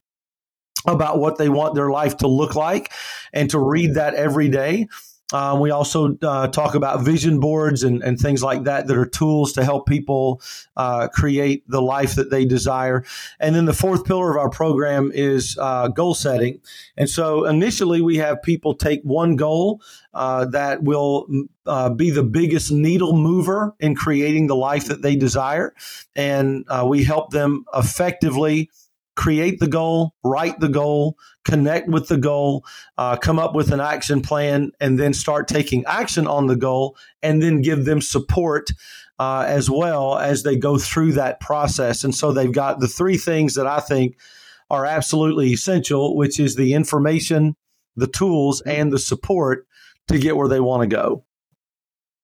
about 0.87 1.19
what 1.19 1.37
they 1.37 1.49
want 1.49 1.75
their 1.75 1.91
life 1.91 2.17
to 2.17 2.27
look 2.27 2.57
like 2.57 2.91
and 3.33 3.51
to 3.51 3.59
read 3.59 3.95
that 3.95 4.15
every 4.15 4.49
day. 4.49 4.89
Um, 5.33 5.61
we 5.61 5.71
also 5.71 6.17
uh, 6.23 6.49
talk 6.49 6.75
about 6.75 7.03
vision 7.03 7.41
boards 7.41 7.83
and, 7.83 8.03
and 8.03 8.19
things 8.19 8.43
like 8.43 8.65
that 8.65 8.87
that 8.87 8.97
are 8.97 9.07
tools 9.07 9.53
to 9.55 9.65
help 9.65 9.87
people 9.87 10.43
uh, 10.77 11.09
create 11.09 11.65
the 11.69 11.81
life 11.81 12.15
that 12.17 12.31
they 12.31 12.45
desire. 12.45 13.05
And 13.41 13.55
then 13.55 13.65
the 13.65 13.73
fourth 13.73 14.05
pillar 14.05 14.31
of 14.31 14.37
our 14.37 14.51
program 14.51 15.11
is 15.15 15.57
uh, 15.59 15.89
goal 15.89 16.15
setting. 16.15 16.61
And 16.97 17.09
so 17.09 17.47
initially, 17.47 18.03
we 18.03 18.19
have 18.19 18.43
people 18.43 18.75
take 18.75 19.01
one 19.03 19.37
goal 19.37 19.81
uh, 20.13 20.45
that 20.47 20.83
will 20.83 21.27
uh, 21.65 21.89
be 21.91 22.11
the 22.11 22.23
biggest 22.23 22.71
needle 22.71 23.15
mover 23.15 23.75
in 23.81 23.95
creating 23.95 24.49
the 24.49 24.57
life 24.57 24.87
that 24.87 25.03
they 25.03 25.17
desire. 25.17 25.75
And 26.15 26.67
uh, 26.69 26.85
we 26.87 27.05
help 27.05 27.31
them 27.31 27.65
effectively 27.75 28.71
create 29.15 29.61
the 29.61 29.69
goal, 29.69 30.15
write 30.25 30.59
the 30.61 30.69
goal, 30.69 31.17
connect 31.45 31.89
with 31.89 32.09
the 32.09 32.17
goal, 32.17 32.65
uh, 32.99 33.17
come 33.17 33.39
up 33.39 33.55
with 33.55 33.73
an 33.73 33.81
action 33.81 34.23
plan, 34.23 34.71
and 34.81 34.99
then 34.99 35.13
start 35.13 35.49
taking 35.49 35.85
action 35.87 36.27
on 36.27 36.47
the 36.47 36.57
goal, 36.57 36.97
and 37.23 37.43
then 37.43 37.63
give 37.63 37.85
them 37.85 38.01
support 38.01 38.71
uh, 39.19 39.45
as 39.47 39.71
well 39.71 40.19
as 40.19 40.43
they 40.43 40.57
go 40.57 40.79
through 40.79 41.13
that 41.13 41.41
process. 41.41 42.05
And 42.05 42.15
so 42.15 42.33
they've 42.33 42.53
got 42.53 42.81
the 42.81 42.89
three 42.89 43.17
things 43.17 43.55
that 43.55 43.67
I 43.67 43.81
think 43.81 44.17
are 44.71 44.87
absolutely 44.87 45.53
essential, 45.53 46.17
which 46.17 46.41
is 46.41 46.57
the 46.57 46.73
information, 46.73 47.57
the 47.95 48.07
tools, 48.07 48.63
and 48.63 48.93
the 48.93 48.99
support 48.99 49.67
to 50.09 50.19
get 50.19 50.37
where 50.37 50.49
they 50.49 50.61
want 50.61 50.83
to 50.83 50.97
go. 50.97 51.25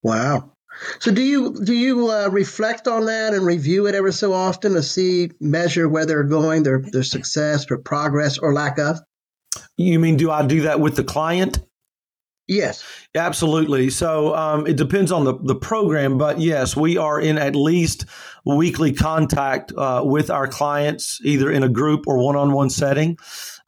Wow. 0.03 0.53
So 1.01 1.13
do 1.13 1.23
you 1.23 1.55
do 1.65 1.75
you 1.75 2.11
uh, 2.11 2.29
reflect 2.31 2.89
on 2.89 3.07
that 3.07 3.35
and 3.35 3.45
review 3.45 3.87
it 3.87 3.95
ever 3.95 4.13
so 4.13 4.33
often 4.33 4.75
to 4.75 4.83
see 4.83 5.31
measure 5.41 5.89
where 5.89 6.07
they're 6.07 6.25
going, 6.25 6.63
their 6.63 6.81
their 6.81 7.03
success, 7.03 7.71
or 7.71 7.79
progress, 7.79 8.39
or 8.39 8.53
lack 8.53 8.79
of? 8.79 8.99
You 9.77 9.99
mean 9.99 10.17
do 10.17 10.31
I 10.31 10.47
do 10.47 10.63
that 10.63 10.81
with 10.81 10.97
the 10.97 11.05
client? 11.05 11.61
Yes, 12.49 12.83
absolutely. 13.15 13.91
So 13.91 14.35
um, 14.35 14.67
it 14.67 14.79
depends 14.79 15.13
on 15.13 15.25
the, 15.25 15.35
the 15.37 15.55
program, 15.55 16.17
but 16.17 16.41
yes, 16.41 16.75
we 16.75 16.97
are 16.97 17.21
in 17.21 17.37
at 17.37 17.55
least 17.55 18.07
weekly 18.47 18.95
contact 18.95 19.71
uh, 19.77 20.01
with 20.03 20.31
our 20.31 20.49
clients, 20.49 21.21
either 21.23 21.53
in 21.53 21.63
a 21.63 21.69
group 21.69 22.05
or 22.07 22.17
one 22.17 22.37
on 22.37 22.53
one 22.53 22.71
setting. 22.71 23.19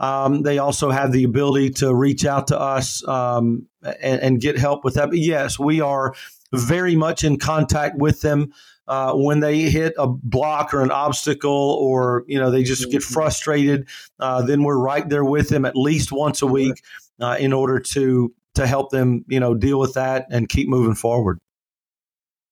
Um, 0.01 0.41
they 0.41 0.59
also 0.59 0.91
have 0.91 1.13
the 1.13 1.25
ability 1.25 1.71
to 1.71 1.95
reach 1.95 2.25
out 2.25 2.47
to 2.47 2.59
us 2.59 3.07
um, 3.07 3.67
and, 3.83 4.23
and, 4.23 4.41
get 4.41 4.59
help 4.59 4.83
with 4.83 4.95
that. 4.95 5.11
But 5.11 5.19
yes, 5.19 5.59
we 5.59 5.83
are 5.83 6.15
very 6.53 6.97
much 6.97 7.25
in 7.25 7.39
contact 7.39 7.97
with 7.99 8.21
them. 8.21 8.53
Uh, 8.89 9.13
when 9.15 9.39
they 9.39 9.61
hit 9.71 9.95
a 9.99 10.07
block 10.09 10.75
or 10.75 10.83
an 10.83 10.91
obstacle, 10.91 11.79
or 11.81 12.25
you 12.27 12.39
know 12.39 12.51
they 12.51 12.65
just 12.65 12.91
get 12.91 13.03
mm-hmm. 13.03 13.15
frustrated, 13.15 13.89
uh, 14.19 14.43
then 14.43 14.65
we're 14.65 14.79
right 14.79 15.09
there 15.09 15.25
with 15.25 15.49
them 15.49 15.65
at 15.65 15.77
least 15.77 16.11
once 16.11 16.43
a 16.43 16.47
week 16.47 16.83
uh, 17.21 17.37
in 17.39 17.53
order 17.53 17.79
to 17.79 18.35
to 18.55 18.67
help 18.67 18.91
them, 18.91 19.25
you 19.29 19.41
know, 19.41 19.55
deal 19.55 19.79
with 19.79 19.95
that 19.95 20.27
and 20.31 20.49
keep 20.49 20.69
moving 20.69 20.95
forward. 20.95 21.39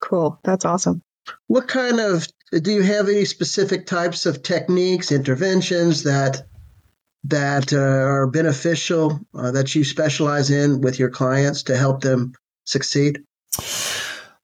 Cool, 0.01 0.39
that's 0.45 0.65
awesome. 0.65 1.03
What 1.49 1.69
kind 1.69 2.01
of 2.01 2.29
do 2.51 2.73
you 2.73 2.83
have 2.83 3.09
any 3.09 3.25
specific 3.25 3.87
types 3.87 4.27
of 4.27 4.43
techniques, 4.43 5.13
interventions 5.13 6.05
that 6.05 6.47
that 7.25 7.73
uh, 7.73 7.77
are 7.77 8.27
beneficial 8.29 9.21
uh, 9.35 9.51
that 9.51 9.75
you 9.75 9.85
specialize 9.85 10.51
in 10.51 10.81
with 10.81 10.99
your 10.99 11.11
clients 11.11 11.65
to 11.65 11.77
help 11.77 12.01
them 12.01 12.33
succeed? 12.65 13.23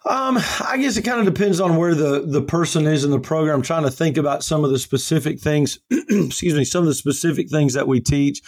Um, 0.06 0.38
I 0.60 0.76
guess 0.78 0.98
it 0.98 1.02
kind 1.02 1.26
of 1.26 1.32
depends 1.32 1.60
on 1.60 1.76
where 1.76 1.94
the, 1.94 2.24
the 2.26 2.42
person 2.42 2.86
is 2.86 3.04
in 3.04 3.10
the 3.10 3.20
program. 3.20 3.56
I'm 3.56 3.62
trying 3.62 3.84
to 3.84 3.90
think 3.90 4.18
about 4.18 4.44
some 4.44 4.62
of 4.62 4.70
the 4.70 4.78
specific 4.78 5.40
things, 5.40 5.78
excuse 5.90 6.54
me, 6.54 6.64
some 6.64 6.82
of 6.82 6.88
the 6.88 6.94
specific 6.94 7.48
things 7.48 7.72
that 7.72 7.88
we 7.88 8.00
teach. 8.00 8.42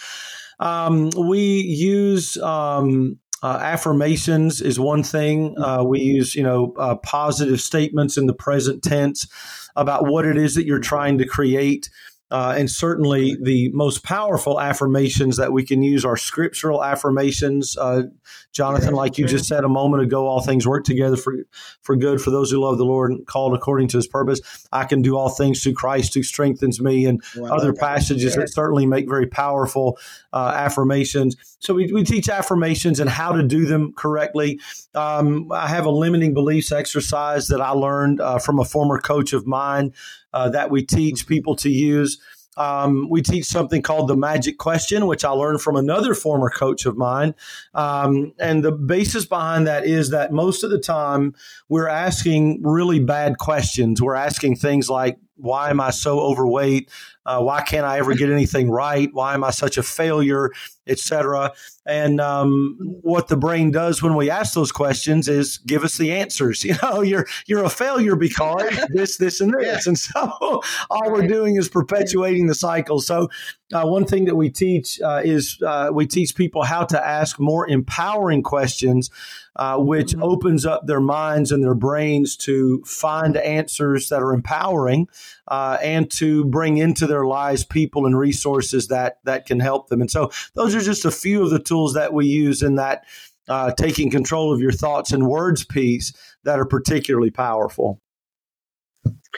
Um, 0.59 1.09
we 1.17 1.39
use 1.39 2.37
um, 2.37 3.17
uh, 3.41 3.59
affirmations 3.61 4.61
is 4.61 4.79
one 4.79 5.03
thing. 5.03 5.55
Uh, 5.57 5.83
we 5.83 5.99
use, 5.99 6.35
you 6.35 6.43
know, 6.43 6.73
uh, 6.77 6.95
positive 6.95 7.61
statements 7.61 8.17
in 8.17 8.27
the 8.27 8.33
present 8.33 8.83
tense 8.83 9.27
about 9.75 10.05
what 10.05 10.25
it 10.25 10.37
is 10.37 10.55
that 10.55 10.65
you're 10.65 10.79
trying 10.79 11.17
to 11.19 11.25
create. 11.25 11.89
Uh, 12.29 12.55
and 12.57 12.69
certainly 12.69 13.37
the 13.41 13.69
most 13.69 14.03
powerful 14.03 14.59
affirmations 14.59 15.37
that 15.37 15.53
we 15.53 15.63
can 15.63 15.81
use 15.81 16.03
are 16.03 16.17
scriptural 16.17 16.83
affirmations. 16.83 17.77
Uh, 17.77 18.03
Jonathan, 18.51 18.93
like 18.93 19.17
you 19.17 19.25
just 19.25 19.45
said 19.45 19.63
a 19.63 19.69
moment 19.69 20.03
ago, 20.03 20.27
all 20.27 20.41
things 20.41 20.67
work 20.67 20.83
together 20.83 21.15
for, 21.15 21.35
for 21.81 21.95
good 21.95 22.19
for 22.19 22.31
those 22.31 22.51
who 22.51 22.59
love 22.59 22.77
the 22.77 22.85
Lord 22.85 23.11
and 23.11 23.25
called 23.27 23.53
according 23.53 23.87
to 23.89 23.97
his 23.97 24.07
purpose. 24.07 24.41
I 24.71 24.83
can 24.83 25.01
do 25.01 25.15
all 25.15 25.29
things 25.29 25.63
through 25.63 25.75
Christ 25.75 26.13
who 26.13 26.23
strengthens 26.23 26.81
me, 26.81 27.05
and 27.05 27.21
wow. 27.37 27.55
other 27.55 27.71
passages 27.71 28.35
that 28.35 28.49
certainly 28.49 28.85
make 28.85 29.07
very 29.07 29.27
powerful 29.27 29.97
uh, 30.33 30.51
affirmations. 30.55 31.37
So 31.59 31.73
we, 31.73 31.91
we 31.93 32.03
teach 32.03 32.29
affirmations 32.29 32.99
and 32.99 33.09
how 33.09 33.31
to 33.31 33.43
do 33.43 33.65
them 33.65 33.93
correctly. 33.93 34.59
Um, 34.93 35.51
I 35.51 35.67
have 35.67 35.85
a 35.85 35.91
limiting 35.91 36.33
beliefs 36.33 36.71
exercise 36.71 37.47
that 37.47 37.61
I 37.61 37.71
learned 37.71 38.19
uh, 38.19 38.39
from 38.39 38.59
a 38.59 38.65
former 38.65 38.99
coach 38.99 39.33
of 39.33 39.47
mine 39.47 39.93
uh, 40.33 40.49
that 40.49 40.69
we 40.69 40.83
teach 40.83 41.27
people 41.27 41.55
to 41.57 41.69
use. 41.69 42.19
Um, 42.57 43.07
we 43.09 43.21
teach 43.21 43.45
something 43.45 43.83
called 43.83 44.07
the 44.07 44.17
magic 44.17 44.57
question, 44.57 45.05
which 45.05 45.23
I 45.23 45.29
learned 45.29 45.61
from 45.61 45.75
another 45.75 46.15
former 46.15 46.49
coach 46.49 46.85
of 46.85 46.97
mine. 46.97 47.35
Um, 47.75 48.33
and 48.39 48.63
the 48.63 48.71
basis 48.71 49.25
behind 49.25 49.67
that 49.67 49.85
is 49.85 50.09
that 50.09 50.31
most 50.31 50.63
of 50.63 50.71
the 50.71 50.79
time 50.79 51.35
we're 51.69 51.87
asking 51.87 52.61
really 52.63 52.99
bad 52.99 53.37
questions. 53.37 54.01
We're 54.01 54.15
asking 54.15 54.55
things 54.55 54.89
like, 54.89 55.19
why 55.35 55.69
am 55.69 55.79
I 55.79 55.91
so 55.91 56.19
overweight? 56.19 56.89
Uh, 57.27 57.41
why 57.41 57.61
can't 57.61 57.85
I 57.85 57.99
ever 57.99 58.15
get 58.15 58.31
anything 58.31 58.71
right? 58.71 59.09
Why 59.11 59.33
am 59.33 59.43
I 59.43 59.51
such 59.51 59.77
a 59.77 59.83
failure, 59.83 60.51
etc. 60.87 61.51
And 61.85 62.19
um, 62.19 62.77
what 63.01 63.27
the 63.27 63.37
brain 63.37 63.71
does 63.71 64.01
when 64.01 64.15
we 64.15 64.29
ask 64.29 64.53
those 64.53 64.71
questions 64.71 65.27
is 65.27 65.57
give 65.59 65.83
us 65.83 65.97
the 65.97 66.11
answers. 66.11 66.63
You 66.67 66.75
know, 66.83 67.01
you're 67.01 67.25
you're 67.45 67.63
a 67.63 67.69
failure 67.69 68.17
because 68.17 68.69
this, 68.89 69.15
this, 69.17 69.39
and 69.39 69.53
this, 69.53 69.85
yeah. 69.85 69.89
and 69.89 69.97
so 69.97 70.61
all 70.89 71.11
we're 71.11 71.27
doing 71.27 71.55
is 71.55 71.69
perpetuating 71.69 72.47
the 72.47 72.55
cycle. 72.55 72.99
So 72.99 73.29
uh, 73.73 73.85
one 73.85 74.05
thing 74.05 74.25
that 74.25 74.35
we 74.35 74.49
teach 74.49 74.99
uh, 75.01 75.21
is 75.23 75.57
uh, 75.65 75.89
we 75.93 76.07
teach 76.07 76.35
people 76.35 76.63
how 76.63 76.83
to 76.85 77.05
ask 77.05 77.39
more 77.39 77.69
empowering 77.69 78.43
questions, 78.43 79.09
uh, 79.55 79.77
which 79.77 80.11
mm-hmm. 80.11 80.23
opens 80.23 80.65
up 80.65 80.87
their 80.87 80.99
minds 80.99 81.51
and 81.51 81.63
their 81.63 81.75
brains 81.75 82.35
to 82.37 82.81
find 82.85 83.37
answers 83.37 84.09
that 84.09 84.21
are 84.21 84.33
empowering 84.33 85.07
uh, 85.47 85.77
and 85.81 86.11
to 86.11 86.45
bring 86.45 86.77
into 86.77 87.07
their 87.07 87.16
lives 87.25 87.63
people 87.63 88.05
and 88.05 88.17
resources 88.17 88.87
that 88.87 89.19
that 89.23 89.45
can 89.45 89.59
help 89.59 89.87
them. 89.87 90.01
And 90.01 90.11
so 90.11 90.31
those 90.53 90.75
are 90.75 90.81
just 90.81 91.05
a 91.05 91.11
few 91.11 91.43
of 91.43 91.49
the 91.49 91.59
tools 91.59 91.93
that 91.93 92.13
we 92.13 92.27
use 92.27 92.61
in 92.61 92.75
that 92.75 93.05
uh, 93.47 93.71
taking 93.73 94.11
control 94.11 94.53
of 94.53 94.59
your 94.59 94.71
thoughts 94.71 95.11
and 95.11 95.27
words 95.27 95.63
piece 95.63 96.13
that 96.43 96.59
are 96.59 96.65
particularly 96.65 97.31
powerful. 97.31 98.01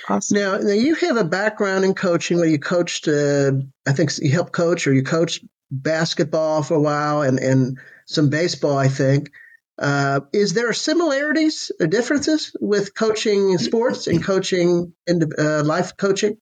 Awesome. 0.07 0.37
Now, 0.37 0.57
now 0.57 0.73
you 0.73 0.95
have 0.95 1.17
a 1.17 1.23
background 1.23 1.85
in 1.85 1.93
coaching 1.93 2.37
where 2.37 2.47
you 2.47 2.59
coached, 2.59 3.07
uh, 3.07 3.51
I 3.87 3.91
think 3.93 4.11
you 4.19 4.31
helped 4.31 4.53
coach 4.53 4.87
or 4.87 4.93
you 4.93 5.03
coached 5.03 5.45
basketball 5.71 6.63
for 6.63 6.75
a 6.75 6.81
while 6.81 7.21
and, 7.21 7.39
and 7.39 7.77
some 8.05 8.29
baseball, 8.29 8.77
I 8.77 8.87
think. 8.87 9.31
Uh, 9.77 10.21
is 10.33 10.53
there 10.53 10.73
similarities 10.73 11.71
or 11.79 11.87
differences 11.87 12.53
with 12.59 12.95
coaching 12.95 13.57
sports 13.57 14.07
and 14.07 14.23
coaching 14.23 14.93
in 15.07 15.29
uh, 15.37 15.63
life 15.63 15.95
coaching? 15.95 16.37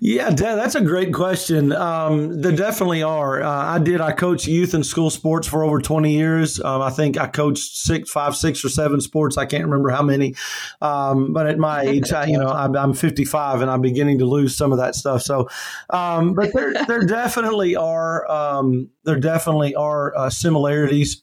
Yeah, 0.00 0.30
that's 0.30 0.74
a 0.74 0.80
great 0.80 1.12
question. 1.12 1.72
Um, 1.72 2.40
there 2.40 2.54
definitely 2.54 3.02
are. 3.02 3.42
Uh, 3.42 3.48
I 3.48 3.78
did. 3.78 4.00
I 4.00 4.12
coached 4.12 4.46
youth 4.46 4.74
and 4.74 4.84
school 4.84 5.10
sports 5.10 5.46
for 5.46 5.64
over 5.64 5.80
twenty 5.80 6.12
years. 6.12 6.60
Um, 6.60 6.82
I 6.82 6.90
think 6.90 7.18
I 7.18 7.26
coached 7.26 7.76
six, 7.76 8.10
five, 8.10 8.36
six, 8.36 8.64
or 8.64 8.68
seven 8.68 9.00
sports. 9.00 9.36
I 9.36 9.46
can't 9.46 9.64
remember 9.64 9.90
how 9.90 10.02
many. 10.02 10.34
Um, 10.80 11.32
but 11.32 11.46
at 11.46 11.58
my 11.58 11.82
age, 11.86 12.12
I, 12.12 12.26
you 12.26 12.38
know, 12.38 12.48
I'm, 12.48 12.76
I'm, 12.76 12.94
55 12.94 13.60
and 13.60 13.70
I'm 13.70 13.80
beginning 13.80 14.18
to 14.18 14.24
lose 14.24 14.56
some 14.56 14.72
of 14.72 14.78
that 14.78 14.94
stuff. 14.94 15.22
So, 15.22 15.48
um, 15.90 16.34
but 16.34 16.52
there, 16.52 16.72
there 16.86 17.04
definitely 17.06 17.76
are. 17.76 18.30
Um, 18.30 18.90
there 19.04 19.18
definitely 19.18 19.74
are 19.74 20.16
uh, 20.16 20.30
similarities 20.30 21.22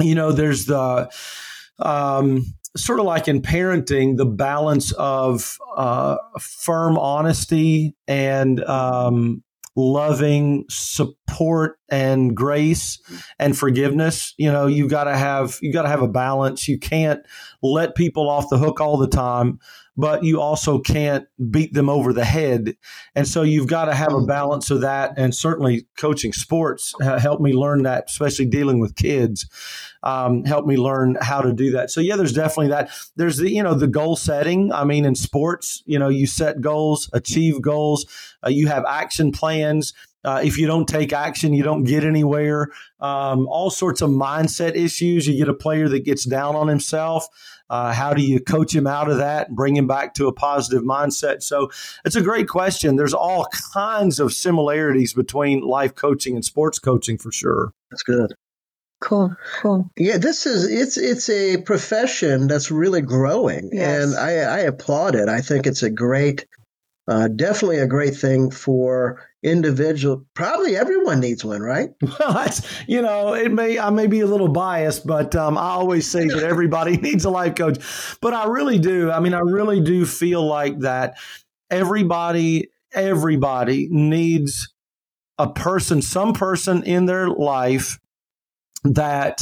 you 0.00 0.14
know, 0.14 0.32
there's 0.32 0.66
the 0.66 1.10
um, 1.78 2.44
sort 2.76 3.00
of 3.00 3.06
like 3.06 3.28
in 3.28 3.40
parenting, 3.40 4.16
the 4.16 4.26
balance 4.26 4.92
of 4.92 5.58
uh, 5.76 6.16
firm 6.38 6.98
honesty 6.98 7.94
and 8.08 8.62
um, 8.64 9.42
loving 9.76 10.64
support 10.68 11.78
and 11.88 12.36
grace 12.36 12.98
and 13.38 13.56
forgiveness. 13.56 14.34
You 14.38 14.50
know, 14.50 14.66
you 14.66 14.88
got 14.88 15.04
to 15.04 15.16
have 15.16 15.58
you 15.62 15.72
got 15.72 15.82
to 15.82 15.88
have 15.88 16.02
a 16.02 16.08
balance. 16.08 16.68
You 16.68 16.78
can't 16.78 17.20
let 17.62 17.94
people 17.94 18.28
off 18.28 18.50
the 18.50 18.58
hook 18.58 18.80
all 18.80 18.96
the 18.96 19.08
time 19.08 19.58
but 19.96 20.24
you 20.24 20.40
also 20.40 20.78
can't 20.78 21.26
beat 21.50 21.72
them 21.72 21.88
over 21.88 22.12
the 22.12 22.24
head. 22.24 22.76
And 23.14 23.28
so 23.28 23.42
you've 23.42 23.68
got 23.68 23.84
to 23.86 23.94
have 23.94 24.12
a 24.12 24.24
balance 24.26 24.70
of 24.70 24.80
that. 24.80 25.14
And 25.16 25.34
certainly 25.34 25.86
coaching 25.96 26.32
sports 26.32 26.94
helped 27.00 27.42
me 27.42 27.52
learn 27.52 27.84
that, 27.84 28.06
especially 28.08 28.46
dealing 28.46 28.80
with 28.80 28.96
kids, 28.96 29.46
um, 30.02 30.44
helped 30.44 30.66
me 30.66 30.76
learn 30.76 31.16
how 31.20 31.40
to 31.40 31.52
do 31.52 31.70
that. 31.72 31.90
So 31.90 32.00
yeah, 32.00 32.16
there's 32.16 32.32
definitely 32.32 32.68
that. 32.68 32.90
There's 33.16 33.36
the, 33.36 33.50
you 33.50 33.62
know, 33.62 33.74
the 33.74 33.86
goal 33.86 34.16
setting. 34.16 34.72
I 34.72 34.84
mean, 34.84 35.04
in 35.04 35.14
sports, 35.14 35.82
you 35.86 35.98
know, 35.98 36.08
you 36.08 36.26
set 36.26 36.60
goals, 36.60 37.08
achieve 37.12 37.62
goals, 37.62 38.06
uh, 38.44 38.50
you 38.50 38.66
have 38.66 38.84
action 38.86 39.32
plans. 39.32 39.94
Uh, 40.24 40.40
if 40.42 40.56
you 40.56 40.66
don't 40.66 40.88
take 40.88 41.12
action, 41.12 41.52
you 41.52 41.62
don't 41.62 41.84
get 41.84 42.02
anywhere. 42.02 42.68
Um, 42.98 43.46
all 43.46 43.70
sorts 43.70 44.00
of 44.00 44.08
mindset 44.08 44.74
issues. 44.74 45.28
You 45.28 45.36
get 45.36 45.50
a 45.50 45.54
player 45.54 45.86
that 45.90 46.04
gets 46.04 46.24
down 46.24 46.56
on 46.56 46.66
himself. 46.66 47.28
Uh, 47.74 47.92
how 47.92 48.14
do 48.14 48.22
you 48.22 48.38
coach 48.38 48.72
him 48.72 48.86
out 48.86 49.10
of 49.10 49.16
that 49.16 49.48
and 49.48 49.56
bring 49.56 49.76
him 49.76 49.88
back 49.88 50.14
to 50.14 50.28
a 50.28 50.32
positive 50.32 50.84
mindset? 50.84 51.42
So 51.42 51.72
it's 52.04 52.14
a 52.14 52.22
great 52.22 52.46
question. 52.46 52.94
There's 52.94 53.12
all 53.12 53.48
kinds 53.72 54.20
of 54.20 54.32
similarities 54.32 55.12
between 55.12 55.60
life 55.60 55.96
coaching 55.96 56.36
and 56.36 56.44
sports 56.44 56.78
coaching 56.78 57.18
for 57.18 57.32
sure. 57.32 57.72
That's 57.90 58.04
good. 58.04 58.32
Cool, 59.00 59.34
cool. 59.60 59.90
Yeah, 59.98 60.18
this 60.18 60.46
is 60.46 60.70
it's 60.70 60.96
it's 60.96 61.28
a 61.28 61.62
profession 61.62 62.46
that's 62.46 62.70
really 62.70 63.02
growing, 63.02 63.70
yes. 63.72 64.04
and 64.04 64.14
I, 64.14 64.30
I 64.36 64.58
applaud 64.60 65.16
it. 65.16 65.28
I 65.28 65.40
think 65.40 65.66
it's 65.66 65.82
a 65.82 65.90
great 65.90 66.46
uh, 67.08 67.26
definitely 67.26 67.78
a 67.78 67.88
great 67.88 68.14
thing 68.14 68.52
for 68.52 69.20
individual. 69.44 70.24
Probably 70.34 70.76
everyone 70.76 71.20
needs 71.20 71.44
one, 71.44 71.62
right? 71.62 71.90
Well, 72.18 72.32
that's 72.32 72.62
you 72.88 73.02
know, 73.02 73.34
it 73.34 73.52
may 73.52 73.78
I 73.78 73.90
may 73.90 74.06
be 74.06 74.20
a 74.20 74.26
little 74.26 74.48
biased, 74.48 75.06
but 75.06 75.36
um, 75.36 75.58
I 75.58 75.70
always 75.70 76.10
say 76.10 76.26
that 76.26 76.42
everybody 76.42 76.96
needs 77.08 77.24
a 77.24 77.30
life 77.30 77.54
coach. 77.54 77.78
But 78.20 78.34
I 78.34 78.46
really 78.46 78.78
do. 78.78 79.10
I 79.10 79.20
mean, 79.20 79.34
I 79.34 79.40
really 79.40 79.80
do 79.80 80.06
feel 80.06 80.44
like 80.44 80.80
that. 80.80 81.18
Everybody, 81.70 82.70
everybody 82.92 83.88
needs 83.90 84.72
a 85.38 85.50
person, 85.50 86.02
some 86.02 86.32
person 86.32 86.82
in 86.84 87.06
their 87.06 87.28
life 87.28 87.98
that 88.84 89.40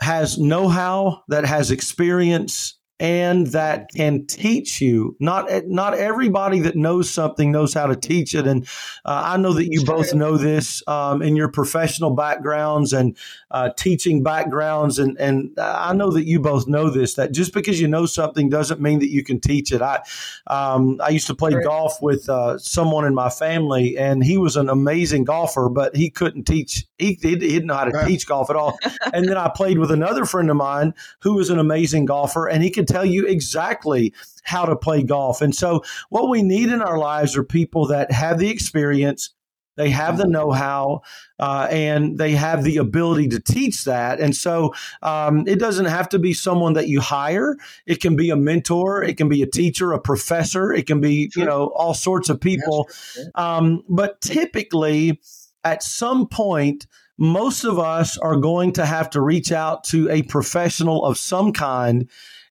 has 0.00 0.38
know-how, 0.38 1.22
that 1.28 1.46
has 1.46 1.70
experience, 1.70 2.78
and 3.00 3.46
that 3.48 3.88
can 3.96 4.26
teach 4.26 4.82
you. 4.82 5.16
Not 5.18 5.48
not 5.66 5.94
everybody 5.94 6.60
that 6.60 6.76
knows 6.76 7.08
something 7.08 7.50
knows 7.50 7.72
how 7.72 7.86
to 7.86 7.96
teach 7.96 8.34
it. 8.34 8.46
And 8.46 8.68
uh, 9.06 9.22
I 9.24 9.36
know 9.38 9.54
that 9.54 9.72
you 9.72 9.84
both 9.86 10.12
know 10.12 10.36
this 10.36 10.86
um, 10.86 11.22
in 11.22 11.34
your 11.34 11.48
professional 11.48 12.10
backgrounds 12.10 12.92
and 12.92 13.16
uh, 13.50 13.70
teaching 13.76 14.22
backgrounds, 14.22 14.98
and 14.98 15.18
and 15.18 15.58
I 15.58 15.94
know 15.94 16.10
that 16.10 16.26
you 16.26 16.40
both 16.40 16.68
know 16.68 16.90
this. 16.90 17.14
That 17.14 17.32
just 17.32 17.54
because 17.54 17.80
you 17.80 17.88
know 17.88 18.04
something 18.04 18.50
doesn't 18.50 18.82
mean 18.82 18.98
that 18.98 19.10
you 19.10 19.24
can 19.24 19.40
teach 19.40 19.72
it. 19.72 19.80
I 19.80 20.02
um, 20.46 21.00
I 21.02 21.08
used 21.08 21.26
to 21.28 21.34
play 21.34 21.52
golf 21.64 22.02
with 22.02 22.28
uh, 22.28 22.58
someone 22.58 23.06
in 23.06 23.14
my 23.14 23.30
family, 23.30 23.96
and 23.96 24.22
he 24.22 24.36
was 24.36 24.56
an 24.56 24.68
amazing 24.68 25.24
golfer, 25.24 25.70
but 25.70 25.96
he 25.96 26.10
couldn't 26.10 26.44
teach. 26.44 26.86
He, 26.98 27.18
he 27.22 27.34
didn't 27.34 27.66
know 27.66 27.76
how 27.76 27.84
to 27.84 28.04
teach 28.06 28.26
golf 28.26 28.50
at 28.50 28.56
all. 28.56 28.78
and 29.14 29.26
then 29.26 29.38
I 29.38 29.48
played 29.48 29.78
with 29.78 29.90
another 29.90 30.26
friend 30.26 30.50
of 30.50 30.56
mine 30.56 30.92
who 31.20 31.32
was 31.32 31.48
an 31.48 31.58
amazing 31.58 32.04
golfer, 32.04 32.46
and 32.46 32.62
he 32.62 32.70
could 32.70 32.89
tell 32.90 33.04
you 33.04 33.26
exactly 33.26 34.12
how 34.42 34.64
to 34.64 34.76
play 34.76 35.02
golf. 35.02 35.40
And 35.40 35.54
so, 35.54 35.82
what 36.08 36.28
we 36.28 36.42
need 36.42 36.70
in 36.70 36.82
our 36.82 36.98
lives 36.98 37.36
are 37.36 37.44
people 37.44 37.86
that 37.88 38.10
have 38.12 38.38
the 38.38 38.50
experience, 38.50 39.34
they 39.76 39.90
have 39.90 40.18
the 40.18 40.26
know 40.26 40.50
how, 40.50 41.02
uh, 41.38 41.68
and 41.70 42.18
they 42.18 42.32
have 42.32 42.64
the 42.64 42.76
ability 42.76 43.28
to 43.28 43.40
teach 43.40 43.84
that. 43.84 44.20
And 44.20 44.34
so, 44.36 44.74
um, 45.02 45.46
it 45.46 45.58
doesn't 45.58 45.86
have 45.86 46.08
to 46.10 46.18
be 46.18 46.34
someone 46.34 46.74
that 46.74 46.88
you 46.88 47.00
hire. 47.00 47.56
It 47.86 48.00
can 48.00 48.16
be 48.16 48.30
a 48.30 48.36
mentor, 48.36 49.02
it 49.02 49.16
can 49.16 49.28
be 49.28 49.42
a 49.42 49.46
teacher, 49.46 49.92
a 49.92 50.00
professor, 50.00 50.72
it 50.72 50.86
can 50.86 51.00
be, 51.00 51.30
you 51.36 51.44
know, 51.44 51.68
all 51.74 51.94
sorts 51.94 52.28
of 52.28 52.40
people. 52.40 52.88
Um, 53.34 53.82
but 53.88 54.20
typically, 54.20 55.20
at 55.64 55.82
some 55.82 56.26
point, 56.26 56.86
most 57.20 57.64
of 57.64 57.78
us 57.78 58.16
are 58.16 58.36
going 58.36 58.72
to 58.72 58.86
have 58.86 59.10
to 59.10 59.20
reach 59.20 59.52
out 59.52 59.84
to 59.84 60.08
a 60.08 60.22
professional 60.22 61.04
of 61.04 61.18
some 61.18 61.52
kind 61.52 62.08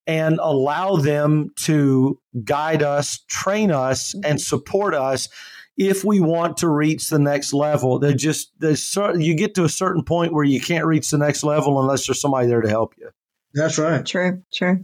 and 0.09 0.39
allow 0.41 0.95
them 0.95 1.51
to 1.55 2.19
guide 2.43 2.81
us, 2.81 3.19
train 3.27 3.69
us, 3.69 4.15
and 4.15 4.23
mm-hmm. 4.23 4.37
support 4.37 4.95
us 4.95 5.29
if 5.77 6.03
we 6.03 6.19
want 6.19 6.57
to 6.57 6.67
reach 6.67 7.09
the 7.09 7.19
next 7.19 7.53
level. 7.53 7.99
They 7.99 8.15
just 8.15 8.51
there's 8.57 8.97
you 9.17 9.35
get 9.35 9.53
to 9.55 9.65
a 9.65 9.69
certain 9.69 10.03
point 10.03 10.33
where 10.33 10.43
you 10.43 10.59
can't 10.59 10.87
reach 10.87 11.11
the 11.11 11.19
next 11.19 11.43
level 11.43 11.79
unless 11.79 12.07
there's 12.07 12.19
somebody 12.19 12.47
there 12.47 12.61
to 12.61 12.69
help 12.69 12.95
you. 12.97 13.11
That's 13.53 13.77
right. 13.77 14.03
True. 14.03 14.41
True. 14.51 14.83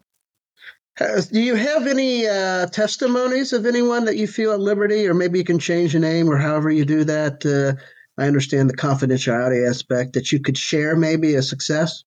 Do 1.00 1.42
you 1.42 1.56
have 1.56 1.88
any 1.88 2.28
uh, 2.28 2.68
testimonies 2.68 3.52
of 3.52 3.66
anyone 3.66 4.06
that 4.06 4.18
you 4.18 4.28
feel 4.28 4.54
at 4.54 4.60
liberty, 4.60 5.08
or 5.08 5.16
maybe 5.16 5.40
you 5.40 5.44
can 5.44 5.60
change 5.60 5.94
the 5.94 6.00
name, 6.00 6.30
or 6.30 6.38
however 6.38 6.70
you 6.70 6.86
do 6.86 7.04
that? 7.04 7.44
Uh, 7.44 7.82
I 8.18 8.28
understand 8.28 8.70
the 8.70 8.78
confidentiality 8.78 9.68
aspect 9.68 10.14
that 10.14 10.32
you 10.32 10.40
could 10.40 10.58
share, 10.58 10.96
maybe 10.96 11.34
a 11.34 11.42
success. 11.42 12.04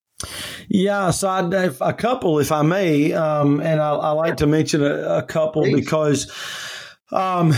Yeah, 0.68 1.10
so 1.10 1.28
I 1.28 1.70
a 1.80 1.92
couple, 1.92 2.40
if 2.40 2.50
I 2.50 2.62
may, 2.62 3.12
um, 3.12 3.60
and 3.60 3.80
I, 3.80 3.90
I, 3.94 4.10
like 4.10 4.38
to 4.38 4.46
mention 4.46 4.82
a, 4.82 5.18
a 5.18 5.22
couple 5.22 5.62
Please. 5.62 5.76
because 5.76 6.32
um, 7.12 7.54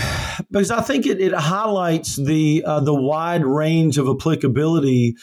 because 0.49 0.71
I 0.71 0.81
think 0.81 1.05
it, 1.07 1.19
it 1.19 1.33
highlights 1.33 2.15
the 2.15 2.63
uh, 2.65 2.79
the 2.79 2.93
wide 2.93 3.45
range 3.45 3.97
of 3.97 4.07
applicability 4.07 5.15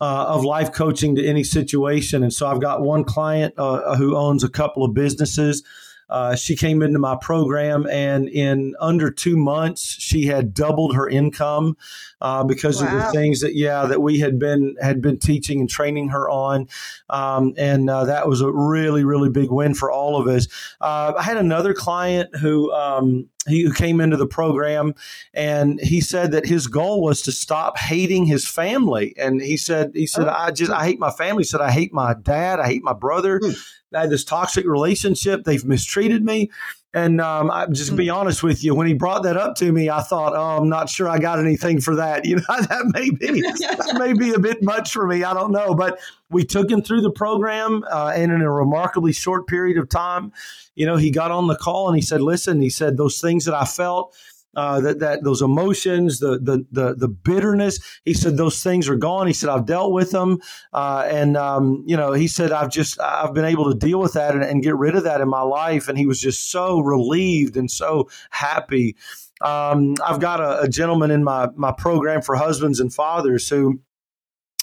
uh, 0.00 0.26
of 0.28 0.44
life 0.44 0.72
coaching 0.72 1.16
to 1.16 1.26
any 1.26 1.42
situation. 1.42 2.22
And 2.22 2.32
so 2.32 2.46
I've 2.46 2.60
got 2.60 2.82
one 2.82 3.04
client 3.04 3.54
uh, 3.56 3.96
who 3.96 4.16
owns 4.16 4.44
a 4.44 4.48
couple 4.48 4.84
of 4.84 4.94
businesses. 4.94 5.64
Uh, 6.08 6.36
she 6.36 6.54
came 6.54 6.82
into 6.82 7.00
my 7.00 7.16
program, 7.20 7.84
and 7.88 8.28
in 8.28 8.74
under 8.78 9.10
two 9.10 9.36
months, 9.36 9.96
she 9.98 10.26
had 10.26 10.54
doubled 10.54 10.94
her 10.94 11.08
income 11.08 11.76
uh, 12.20 12.44
because 12.44 12.82
wow. 12.82 12.88
of 12.88 12.92
the 13.02 13.12
things 13.12 13.40
that 13.40 13.54
yeah 13.54 13.86
that 13.86 14.00
we 14.00 14.18
had 14.20 14.38
been 14.38 14.76
had 14.80 15.00
been 15.00 15.18
teaching 15.18 15.60
and 15.60 15.68
training 15.68 16.08
her 16.08 16.28
on, 16.28 16.68
um, 17.10 17.54
and 17.56 17.88
uh, 17.90 18.04
that 18.04 18.28
was 18.28 18.40
a 18.40 18.50
really 18.50 19.04
really 19.04 19.28
big 19.28 19.50
win 19.50 19.74
for 19.74 19.90
all 19.90 20.20
of 20.20 20.26
us. 20.26 20.48
Uh, 20.80 21.12
I 21.16 21.22
had 21.22 21.36
another 21.36 21.74
client 21.74 22.34
who. 22.36 22.72
Um, 22.72 23.28
he 23.48 23.62
who 23.62 23.72
came 23.72 24.00
into 24.00 24.16
the 24.16 24.26
program 24.26 24.92
and 25.32 25.80
he 25.80 26.00
said 26.00 26.32
that 26.32 26.46
his 26.46 26.66
goal 26.66 27.02
was 27.02 27.22
to 27.22 27.30
stop 27.30 27.78
hating 27.78 28.26
his 28.26 28.48
family 28.48 29.14
and 29.16 29.40
he 29.40 29.56
said 29.56 29.92
he 29.94 30.06
said 30.06 30.26
oh. 30.26 30.34
i 30.36 30.50
just 30.50 30.72
i 30.72 30.84
hate 30.84 30.98
my 30.98 31.10
family 31.10 31.42
he 31.42 31.46
said 31.46 31.60
i 31.60 31.70
hate 31.70 31.92
my 31.92 32.14
dad 32.22 32.58
i 32.58 32.66
hate 32.66 32.82
my 32.82 32.92
brother 32.92 33.40
hmm. 33.42 33.52
i 33.94 34.00
had 34.00 34.10
this 34.10 34.24
toxic 34.24 34.66
relationship 34.66 35.44
they've 35.44 35.64
mistreated 35.64 36.24
me 36.24 36.50
and 36.96 37.20
um, 37.20 37.50
I 37.50 37.66
just 37.66 37.94
be 37.94 38.06
hmm. 38.06 38.14
honest 38.14 38.42
with 38.42 38.64
you, 38.64 38.74
when 38.74 38.86
he 38.86 38.94
brought 38.94 39.24
that 39.24 39.36
up 39.36 39.54
to 39.56 39.70
me, 39.70 39.90
I 39.90 40.00
thought, 40.00 40.32
oh, 40.34 40.56
I'm 40.56 40.70
not 40.70 40.88
sure 40.88 41.10
I 41.10 41.18
got 41.18 41.38
anything 41.38 41.78
for 41.78 41.96
that. 41.96 42.16
You 42.26 42.36
know, 42.36 42.42
that 42.48 42.86
may 42.94 43.10
be 43.10 43.42
that 43.42 43.96
may 43.98 44.14
be 44.14 44.32
a 44.32 44.38
bit 44.38 44.62
much 44.62 44.92
for 44.92 45.06
me. 45.06 45.22
I 45.22 45.34
don't 45.34 45.52
know, 45.52 45.74
but 45.74 45.98
we 46.30 46.44
took 46.44 46.70
him 46.70 46.80
through 46.80 47.02
the 47.02 47.10
program, 47.10 47.84
uh, 47.90 48.12
and 48.16 48.32
in 48.32 48.40
a 48.40 48.50
remarkably 48.50 49.12
short 49.12 49.46
period 49.46 49.76
of 49.76 49.90
time, 49.90 50.32
you 50.74 50.86
know, 50.86 50.96
he 50.96 51.10
got 51.10 51.30
on 51.30 51.46
the 51.46 51.56
call 51.56 51.88
and 51.88 51.96
he 51.96 52.02
said, 52.02 52.22
"Listen," 52.22 52.62
he 52.62 52.70
said, 52.70 52.96
"those 52.96 53.20
things 53.20 53.44
that 53.44 53.54
I 53.54 53.66
felt." 53.66 54.16
Uh, 54.56 54.80
that 54.80 54.98
that 55.00 55.22
those 55.22 55.42
emotions, 55.42 56.18
the, 56.18 56.38
the 56.38 56.66
the 56.72 56.94
the 56.94 57.08
bitterness. 57.08 57.78
He 58.04 58.14
said 58.14 58.36
those 58.36 58.62
things 58.62 58.88
are 58.88 58.96
gone. 58.96 59.26
He 59.26 59.34
said 59.34 59.50
I've 59.50 59.66
dealt 59.66 59.92
with 59.92 60.10
them, 60.10 60.38
uh, 60.72 61.06
and 61.08 61.36
um, 61.36 61.84
you 61.86 61.96
know 61.96 62.14
he 62.14 62.26
said 62.26 62.52
I've 62.52 62.70
just 62.70 62.98
I've 63.00 63.34
been 63.34 63.44
able 63.44 63.70
to 63.70 63.78
deal 63.78 64.00
with 64.00 64.14
that 64.14 64.34
and, 64.34 64.42
and, 64.42 64.62
get 64.62 64.74
rid 64.76 64.96
of 64.96 65.04
that 65.04 65.20
in 65.20 65.28
my 65.28 65.42
life. 65.42 65.88
And 65.88 65.98
he 65.98 66.06
was 66.06 66.18
just 66.18 66.50
so 66.50 66.80
relieved 66.80 67.56
and 67.56 67.70
so 67.70 68.08
happy. 68.30 68.96
Um, 69.42 69.94
I've 70.02 70.20
got 70.20 70.40
a, 70.40 70.62
a 70.62 70.68
gentleman 70.68 71.10
in 71.10 71.22
my 71.22 71.50
my 71.54 71.72
program 71.72 72.22
for 72.22 72.34
husbands 72.34 72.80
and 72.80 72.92
fathers 72.92 73.48
who 73.48 73.80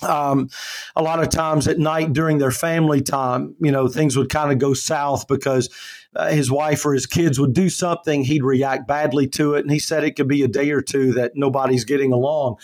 um, 0.02 0.50
a 0.96 1.04
lot 1.04 1.22
of 1.22 1.30
times 1.30 1.68
at 1.68 1.80
night 1.80 2.14
during 2.14 2.38
their 2.38 2.52
family 2.52 3.02
time, 3.02 3.56
you 3.60 3.72
know, 3.72 3.88
things 3.88 4.18
would 4.18 4.30
kind 4.30 4.52
of 4.52 4.58
go 4.58 4.74
south 4.74 5.28
because 5.28 5.70
uh, 6.16 6.30
his 6.30 6.52
wife 6.52 6.86
or 6.86 6.94
his 6.94 7.06
kids 7.06 7.40
would 7.40 7.54
do 7.54 7.70
something, 7.70 8.24
he'd 8.24 8.44
react 8.44 8.88
badly 8.88 9.28
to 9.28 9.56
it. 9.56 9.62
And 9.62 9.72
he 9.72 9.80
said 9.80 10.04
it 10.04 10.16
could 10.16 10.28
be 10.28 10.44
a 10.44 10.48
day 10.48 10.72
or 10.72 10.82
two 10.82 11.14
that 11.14 11.34
nobody's 11.36 11.86
getting 11.86 12.12
along. 12.12 12.58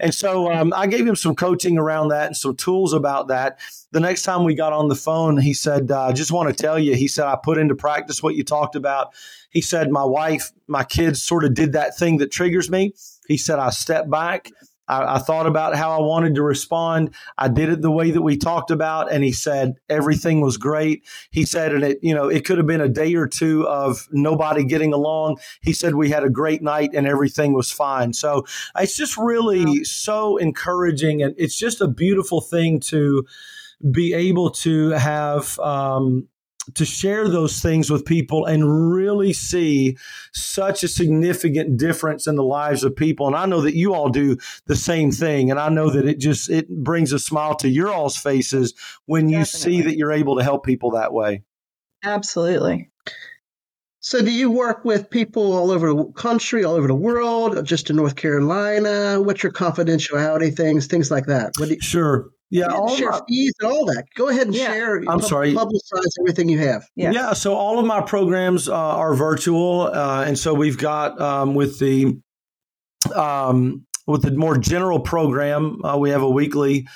And 0.00 0.14
so 0.14 0.52
um, 0.52 0.72
I 0.74 0.86
gave 0.86 1.06
him 1.06 1.16
some 1.16 1.34
coaching 1.34 1.78
around 1.78 2.08
that 2.08 2.26
and 2.26 2.36
some 2.36 2.56
tools 2.56 2.92
about 2.92 3.28
that. 3.28 3.58
The 3.92 4.00
next 4.00 4.22
time 4.22 4.44
we 4.44 4.54
got 4.54 4.72
on 4.72 4.88
the 4.88 4.96
phone, 4.96 5.36
he 5.38 5.54
said, 5.54 5.92
I 5.92 6.08
uh, 6.08 6.12
just 6.12 6.32
want 6.32 6.48
to 6.48 6.62
tell 6.62 6.78
you, 6.78 6.94
he 6.94 7.08
said, 7.08 7.26
I 7.26 7.36
put 7.36 7.58
into 7.58 7.74
practice 7.74 8.22
what 8.22 8.34
you 8.34 8.42
talked 8.44 8.74
about. 8.74 9.14
He 9.50 9.60
said, 9.60 9.90
my 9.90 10.04
wife, 10.04 10.50
my 10.66 10.82
kids 10.82 11.22
sort 11.22 11.44
of 11.44 11.54
did 11.54 11.72
that 11.74 11.96
thing 11.96 12.16
that 12.18 12.32
triggers 12.32 12.70
me. 12.70 12.94
He 13.28 13.36
said, 13.36 13.58
I 13.58 13.70
stepped 13.70 14.10
back. 14.10 14.50
I, 14.88 15.16
I, 15.16 15.18
thought 15.18 15.46
about 15.46 15.76
how 15.76 15.92
I 15.92 16.02
wanted 16.02 16.34
to 16.34 16.42
respond. 16.42 17.14
I 17.38 17.48
did 17.48 17.68
it 17.68 17.82
the 17.82 17.90
way 17.90 18.10
that 18.10 18.22
we 18.22 18.36
talked 18.36 18.70
about, 18.70 19.12
and 19.12 19.24
he 19.24 19.32
said 19.32 19.74
everything 19.88 20.40
was 20.40 20.56
great. 20.56 21.04
He 21.30 21.44
said, 21.44 21.72
and 21.72 21.84
it, 21.84 21.98
you 22.02 22.14
know, 22.14 22.28
it 22.28 22.44
could 22.44 22.58
have 22.58 22.66
been 22.66 22.80
a 22.80 22.88
day 22.88 23.14
or 23.14 23.26
two 23.26 23.66
of 23.66 24.08
nobody 24.12 24.64
getting 24.64 24.92
along. 24.92 25.38
He 25.62 25.72
said 25.72 25.94
we 25.94 26.10
had 26.10 26.24
a 26.24 26.30
great 26.30 26.62
night 26.62 26.90
and 26.94 27.06
everything 27.06 27.54
was 27.54 27.70
fine. 27.70 28.12
So 28.12 28.44
it's 28.78 28.96
just 28.96 29.16
really 29.16 29.64
wow. 29.64 29.82
so 29.84 30.36
encouraging, 30.36 31.22
and 31.22 31.34
it's 31.38 31.56
just 31.56 31.80
a 31.80 31.88
beautiful 31.88 32.40
thing 32.40 32.80
to 32.80 33.24
be 33.90 34.14
able 34.14 34.50
to 34.50 34.90
have 34.90 35.58
um, 35.58 36.28
to 36.74 36.84
share 36.84 37.28
those 37.28 37.60
things 37.60 37.90
with 37.90 38.04
people 38.04 38.46
and 38.46 38.92
really 38.92 39.32
see 39.32 39.96
such 40.32 40.82
a 40.82 40.88
significant 40.88 41.76
difference 41.76 42.26
in 42.26 42.36
the 42.36 42.42
lives 42.42 42.84
of 42.84 42.96
people. 42.96 43.26
And 43.26 43.36
i 43.36 43.46
know 43.46 43.60
that 43.60 43.76
you 43.76 43.94
all 43.94 44.08
do 44.08 44.36
the 44.66 44.76
same 44.76 45.10
thing. 45.10 45.50
And 45.50 45.60
i 45.60 45.68
know 45.68 45.90
that 45.90 46.06
it 46.06 46.18
just 46.18 46.50
it 46.50 46.68
brings 46.68 47.12
a 47.12 47.18
smile 47.18 47.54
to 47.56 47.68
your 47.68 47.92
all's 47.92 48.16
faces 48.16 48.74
when 49.06 49.28
you 49.28 49.38
Definitely. 49.38 49.60
see 49.60 49.82
that 49.82 49.96
you're 49.96 50.12
able 50.12 50.36
to 50.36 50.42
help 50.42 50.64
people 50.64 50.92
that 50.92 51.12
way. 51.12 51.42
Absolutely 52.02 52.90
so 54.04 54.20
do 54.20 54.30
you 54.30 54.50
work 54.50 54.84
with 54.84 55.08
people 55.08 55.54
all 55.54 55.70
over 55.70 55.94
the 55.94 56.04
country 56.12 56.62
all 56.62 56.74
over 56.74 56.86
the 56.86 56.94
world 56.94 57.64
just 57.64 57.88
in 57.88 57.96
north 57.96 58.16
carolina 58.16 59.20
what's 59.20 59.42
your 59.42 59.52
confidentiality 59.52 60.54
things 60.54 60.86
things 60.86 61.10
like 61.10 61.26
that 61.26 61.52
you- 61.58 61.80
sure 61.80 62.28
yeah, 62.50 62.66
all 62.66 62.94
share 62.94 63.10
my, 63.10 63.20
fees 63.26 63.52
and 63.60 63.72
all 63.72 63.84
that. 63.86 64.04
Go 64.14 64.28
ahead 64.28 64.46
and 64.46 64.54
yeah. 64.54 64.66
share. 64.66 64.98
I'm 64.98 65.18
pub- 65.18 65.24
sorry. 65.24 65.54
Publicize 65.54 66.12
everything 66.20 66.48
you 66.48 66.58
have. 66.58 66.86
Yeah. 66.94 67.10
Yeah. 67.10 67.32
So 67.32 67.54
all 67.54 67.80
of 67.80 67.86
my 67.86 68.00
programs 68.00 68.68
uh, 68.68 68.74
are 68.74 69.12
virtual, 69.12 69.90
uh, 69.92 70.22
and 70.24 70.38
so 70.38 70.54
we've 70.54 70.78
got 70.78 71.20
um, 71.20 71.54
with 71.56 71.80
the 71.80 72.20
um, 73.12 73.86
with 74.06 74.22
the 74.22 74.30
more 74.32 74.56
general 74.56 75.00
program, 75.00 75.84
uh, 75.84 75.96
we 75.96 76.10
have 76.10 76.22
a 76.22 76.30
weekly 76.30 76.86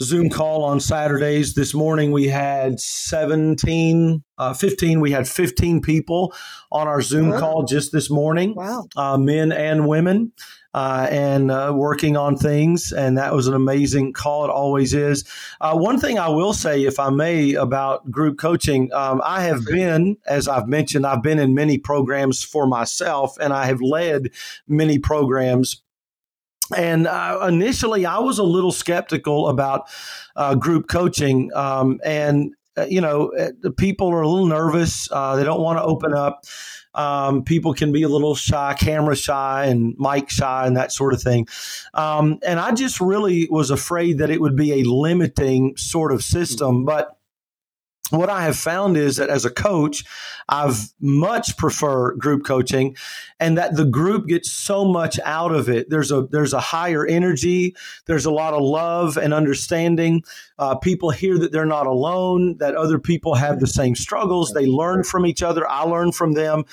Zoom 0.00 0.30
call 0.30 0.62
on 0.62 0.78
Saturdays. 0.78 1.54
This 1.54 1.74
morning 1.74 2.12
we 2.12 2.28
had 2.28 2.78
17, 2.78 4.22
uh, 4.38 4.54
15. 4.54 5.00
We 5.00 5.10
had 5.10 5.26
15 5.26 5.80
people 5.82 6.32
on 6.70 6.86
our 6.86 7.02
Zoom 7.02 7.32
call 7.32 7.64
just 7.64 7.90
this 7.90 8.08
morning. 8.08 8.54
Wow. 8.54 8.86
Uh, 8.96 9.18
men 9.18 9.50
and 9.50 9.88
women 9.88 10.32
uh, 10.72 11.08
and 11.10 11.50
uh, 11.50 11.72
working 11.74 12.16
on 12.16 12.36
things. 12.36 12.92
And 12.92 13.18
that 13.18 13.34
was 13.34 13.48
an 13.48 13.54
amazing 13.54 14.12
call. 14.12 14.44
It 14.44 14.50
always 14.50 14.94
is. 14.94 15.24
Uh, 15.60 15.76
one 15.76 15.98
thing 15.98 16.16
I 16.16 16.28
will 16.28 16.52
say, 16.52 16.84
if 16.84 17.00
I 17.00 17.10
may, 17.10 17.54
about 17.54 18.08
group 18.08 18.38
coaching, 18.38 18.92
um, 18.92 19.20
I 19.24 19.42
have 19.42 19.64
been, 19.66 20.16
as 20.28 20.46
I've 20.46 20.68
mentioned, 20.68 21.06
I've 21.06 21.24
been 21.24 21.40
in 21.40 21.54
many 21.54 21.76
programs 21.76 22.44
for 22.44 22.68
myself, 22.68 23.36
and 23.40 23.52
I 23.52 23.66
have 23.66 23.80
led 23.80 24.30
many 24.68 25.00
programs. 25.00 25.82
And 26.76 27.06
uh, 27.06 27.46
initially, 27.48 28.06
I 28.06 28.18
was 28.18 28.38
a 28.38 28.44
little 28.44 28.72
skeptical 28.72 29.48
about 29.48 29.88
uh, 30.36 30.54
group 30.54 30.88
coaching. 30.88 31.50
Um, 31.54 32.00
and, 32.04 32.54
uh, 32.76 32.86
you 32.88 33.00
know, 33.00 33.32
people 33.76 34.08
are 34.10 34.22
a 34.22 34.28
little 34.28 34.46
nervous. 34.46 35.08
they 35.08 35.44
don't 35.44 35.60
want 35.60 35.78
to 35.78 35.82
open 35.82 36.14
up 36.14 36.44
um, 36.98 37.44
people 37.44 37.74
can 37.74 37.92
be 37.92 38.02
a 38.02 38.08
little 38.08 38.34
shy, 38.34 38.74
camera 38.74 39.16
shy, 39.16 39.66
and 39.66 39.94
mic 39.98 40.28
shy, 40.28 40.66
and 40.66 40.76
that 40.76 40.92
sort 40.92 41.14
of 41.14 41.22
thing. 41.22 41.46
Um, 41.94 42.38
and 42.44 42.58
I 42.58 42.72
just 42.72 43.00
really 43.00 43.46
was 43.50 43.70
afraid 43.70 44.18
that 44.18 44.30
it 44.30 44.40
would 44.40 44.56
be 44.56 44.80
a 44.80 44.82
limiting 44.82 45.76
sort 45.76 46.12
of 46.12 46.22
system. 46.22 46.84
But 46.84 47.17
what 48.10 48.30
I 48.30 48.44
have 48.44 48.56
found 48.56 48.96
is 48.96 49.16
that 49.16 49.28
as 49.28 49.44
a 49.44 49.50
coach, 49.50 50.04
I've 50.48 50.92
much 50.98 51.56
prefer 51.58 52.14
group 52.14 52.44
coaching 52.44 52.96
and 53.38 53.58
that 53.58 53.76
the 53.76 53.84
group 53.84 54.28
gets 54.28 54.50
so 54.50 54.84
much 54.84 55.20
out 55.24 55.52
of 55.52 55.68
it. 55.68 55.90
There's 55.90 56.10
a, 56.10 56.22
there's 56.22 56.54
a 56.54 56.60
higher 56.60 57.04
energy. 57.04 57.76
There's 58.06 58.24
a 58.24 58.30
lot 58.30 58.54
of 58.54 58.62
love 58.62 59.18
and 59.18 59.34
understanding. 59.34 60.24
Uh, 60.58 60.74
people 60.74 61.10
hear 61.10 61.38
that 61.38 61.52
they're 61.52 61.66
not 61.66 61.86
alone, 61.86 62.56
that 62.58 62.74
other 62.74 62.98
people 62.98 63.34
have 63.34 63.60
the 63.60 63.66
same 63.66 63.94
struggles. 63.94 64.52
They 64.52 64.66
learn 64.66 65.04
from 65.04 65.26
each 65.26 65.42
other. 65.42 65.68
I 65.68 65.82
learn 65.82 66.12
from 66.12 66.32
them. 66.32 66.64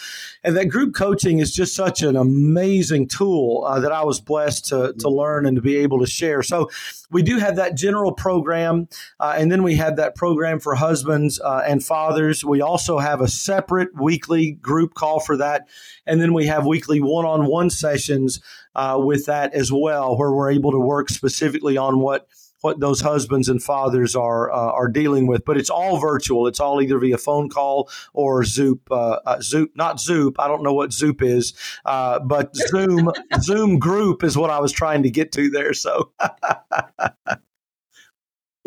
And 0.43 0.56
that 0.56 0.67
group 0.67 0.95
coaching 0.95 1.39
is 1.39 1.54
just 1.54 1.76
such 1.76 2.02
an 2.02 2.15
amazing 2.15 3.10
tool 3.10 3.65
uh, 3.67 3.82
that 3.82 3.91
I 3.91 4.04
was 4.04 4.21
blessed 4.21 4.65
to, 4.69 4.93
to 5.00 5.10
learn 5.10 5.45
and 5.45 5.58
to 5.58 5.62
be 5.62 5.76
able 5.78 6.00
to 6.00 6.08
share. 6.08 6.41
So 6.43 6.69
we 7.12 7.21
do 7.21 7.38
have 7.39 7.58
that 7.58 7.76
general 7.76 8.13
program. 8.13 8.88
Uh, 9.19 9.36
and 9.38 9.52
then 9.52 9.63
we 9.63 9.76
have 9.76 9.98
that 9.98 10.15
program 10.15 10.60
for 10.60 10.76
husbands 10.76 11.25
uh, 11.44 11.64
and 11.66 11.84
fathers. 11.84 12.44
We 12.44 12.62
also 12.62 13.00
have 13.00 13.22
a 13.22 13.28
separate 13.28 13.90
weekly 14.00 14.52
group 14.52 14.94
call 14.94 15.20
for 15.20 15.38
that. 15.38 15.68
And 16.06 16.22
then 16.22 16.34
we 16.34 16.46
have 16.48 16.66
weekly 16.66 17.02
one 17.02 17.26
on 17.26 17.46
one 17.46 17.70
sessions 17.70 18.42
uh, 18.76 19.00
with 19.02 19.26
that 19.26 19.54
as 19.54 19.72
well, 19.72 20.18
where 20.18 20.32
we're 20.32 20.52
able 20.52 20.72
to 20.72 20.80
work 20.80 21.10
specifically 21.10 21.78
on 21.78 22.00
what 22.00 22.28
what 22.66 22.80
those 22.80 23.00
husbands 23.02 23.48
and 23.48 23.62
fathers 23.62 24.16
are 24.16 24.52
uh, 24.52 24.72
are 24.72 24.88
dealing 24.88 25.28
with. 25.28 25.46
But 25.46 25.58
it's 25.58 25.70
all 25.70 26.00
virtual. 26.00 26.48
It's 26.48 26.60
all 26.60 26.82
either 26.82 26.98
via 26.98 27.18
phone 27.18 27.48
call 27.48 27.90
or 28.14 28.44
Zoop. 28.44 28.92
Uh, 28.92 29.20
uh, 29.26 29.40
Zoop, 29.40 29.72
not 29.76 30.00
Zoop. 30.00 30.40
I 30.40 30.48
don't 30.48 30.64
know 30.64 30.74
what 30.74 30.92
Zoop 30.92 31.22
is, 31.22 31.54
uh, 31.86 32.20
but 32.20 32.56
Zoom 32.56 33.12
Zoom 33.40 33.78
group 33.78 34.24
is 34.24 34.36
what 34.36 34.50
I 34.50 34.60
was 34.60 34.72
trying 34.72 35.04
to 35.04 35.12
get 35.12 35.32
to 35.34 35.50
there. 35.50 35.74
So. 35.74 36.12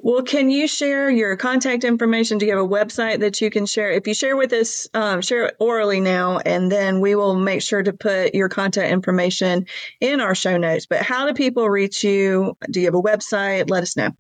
Well, 0.01 0.23
can 0.23 0.49
you 0.49 0.69
share 0.69 1.11
your 1.11 1.37
contact 1.37 1.83
information? 1.83 2.39
Do 2.39 2.47
you 2.47 2.57
have 2.57 2.65
a 2.65 2.69
website 2.69 3.19
that 3.21 3.41
you 3.41 3.51
can 3.51 3.67
share? 3.67 3.91
If 3.91 4.07
you 4.07 4.15
share 4.15 4.37
with 4.37 4.53
us, 4.53 4.89
um, 4.95 5.21
share 5.23 5.47
it 5.47 5.57
orally 5.59 6.01
now, 6.01 6.39
and 6.39 6.71
then 6.71 7.01
we 7.01 7.17
will 7.17 7.35
make 7.35 7.63
sure 7.63 7.83
to 7.83 7.93
put 7.93 8.33
your 8.33 8.49
contact 8.49 8.93
information 8.93 9.67
in 10.01 10.21
our 10.21 10.37
show 10.37 10.57
notes. 10.57 10.87
But 10.87 11.03
how 11.03 11.27
do 11.27 11.35
people 11.35 11.69
reach 11.69 12.05
you? 12.05 12.57
Do 12.71 12.79
you 12.79 12.87
have 12.87 12.95
a 12.95 13.03
website? 13.03 13.69
Let 13.69 13.83
us 13.83 13.97
know. 13.97 14.11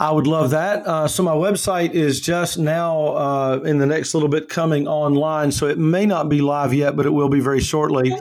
I 0.00 0.10
would 0.10 0.26
love 0.26 0.50
that. 0.50 0.84
Uh, 0.84 1.06
so 1.06 1.22
my 1.22 1.32
website 1.32 1.92
is 1.92 2.20
just 2.20 2.58
now 2.58 3.16
uh, 3.16 3.60
in 3.64 3.78
the 3.78 3.86
next 3.86 4.14
little 4.14 4.28
bit 4.28 4.48
coming 4.48 4.88
online, 4.88 5.52
so 5.52 5.68
it 5.68 5.78
may 5.78 6.06
not 6.06 6.28
be 6.28 6.40
live 6.40 6.74
yet, 6.74 6.96
but 6.96 7.06
it 7.06 7.10
will 7.10 7.30
be 7.30 7.40
very 7.40 7.60
shortly. 7.60 8.12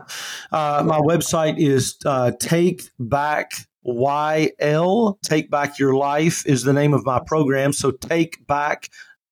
Uh, 0.52 0.84
my 0.86 1.00
website 1.00 1.58
is 1.58 1.98
uh, 2.06 2.32
Take 2.40 2.84
Back 3.00 3.52
YL, 3.88 5.22
Take 5.22 5.50
Back 5.50 5.80
Your 5.80 5.96
Life, 5.96 6.46
is 6.46 6.64
the 6.64 6.74
name 6.74 6.94
of 6.94 7.06
my 7.06 7.22
program. 7.26 7.74
So 7.74 7.92
take 7.92 8.46
back 8.46 8.90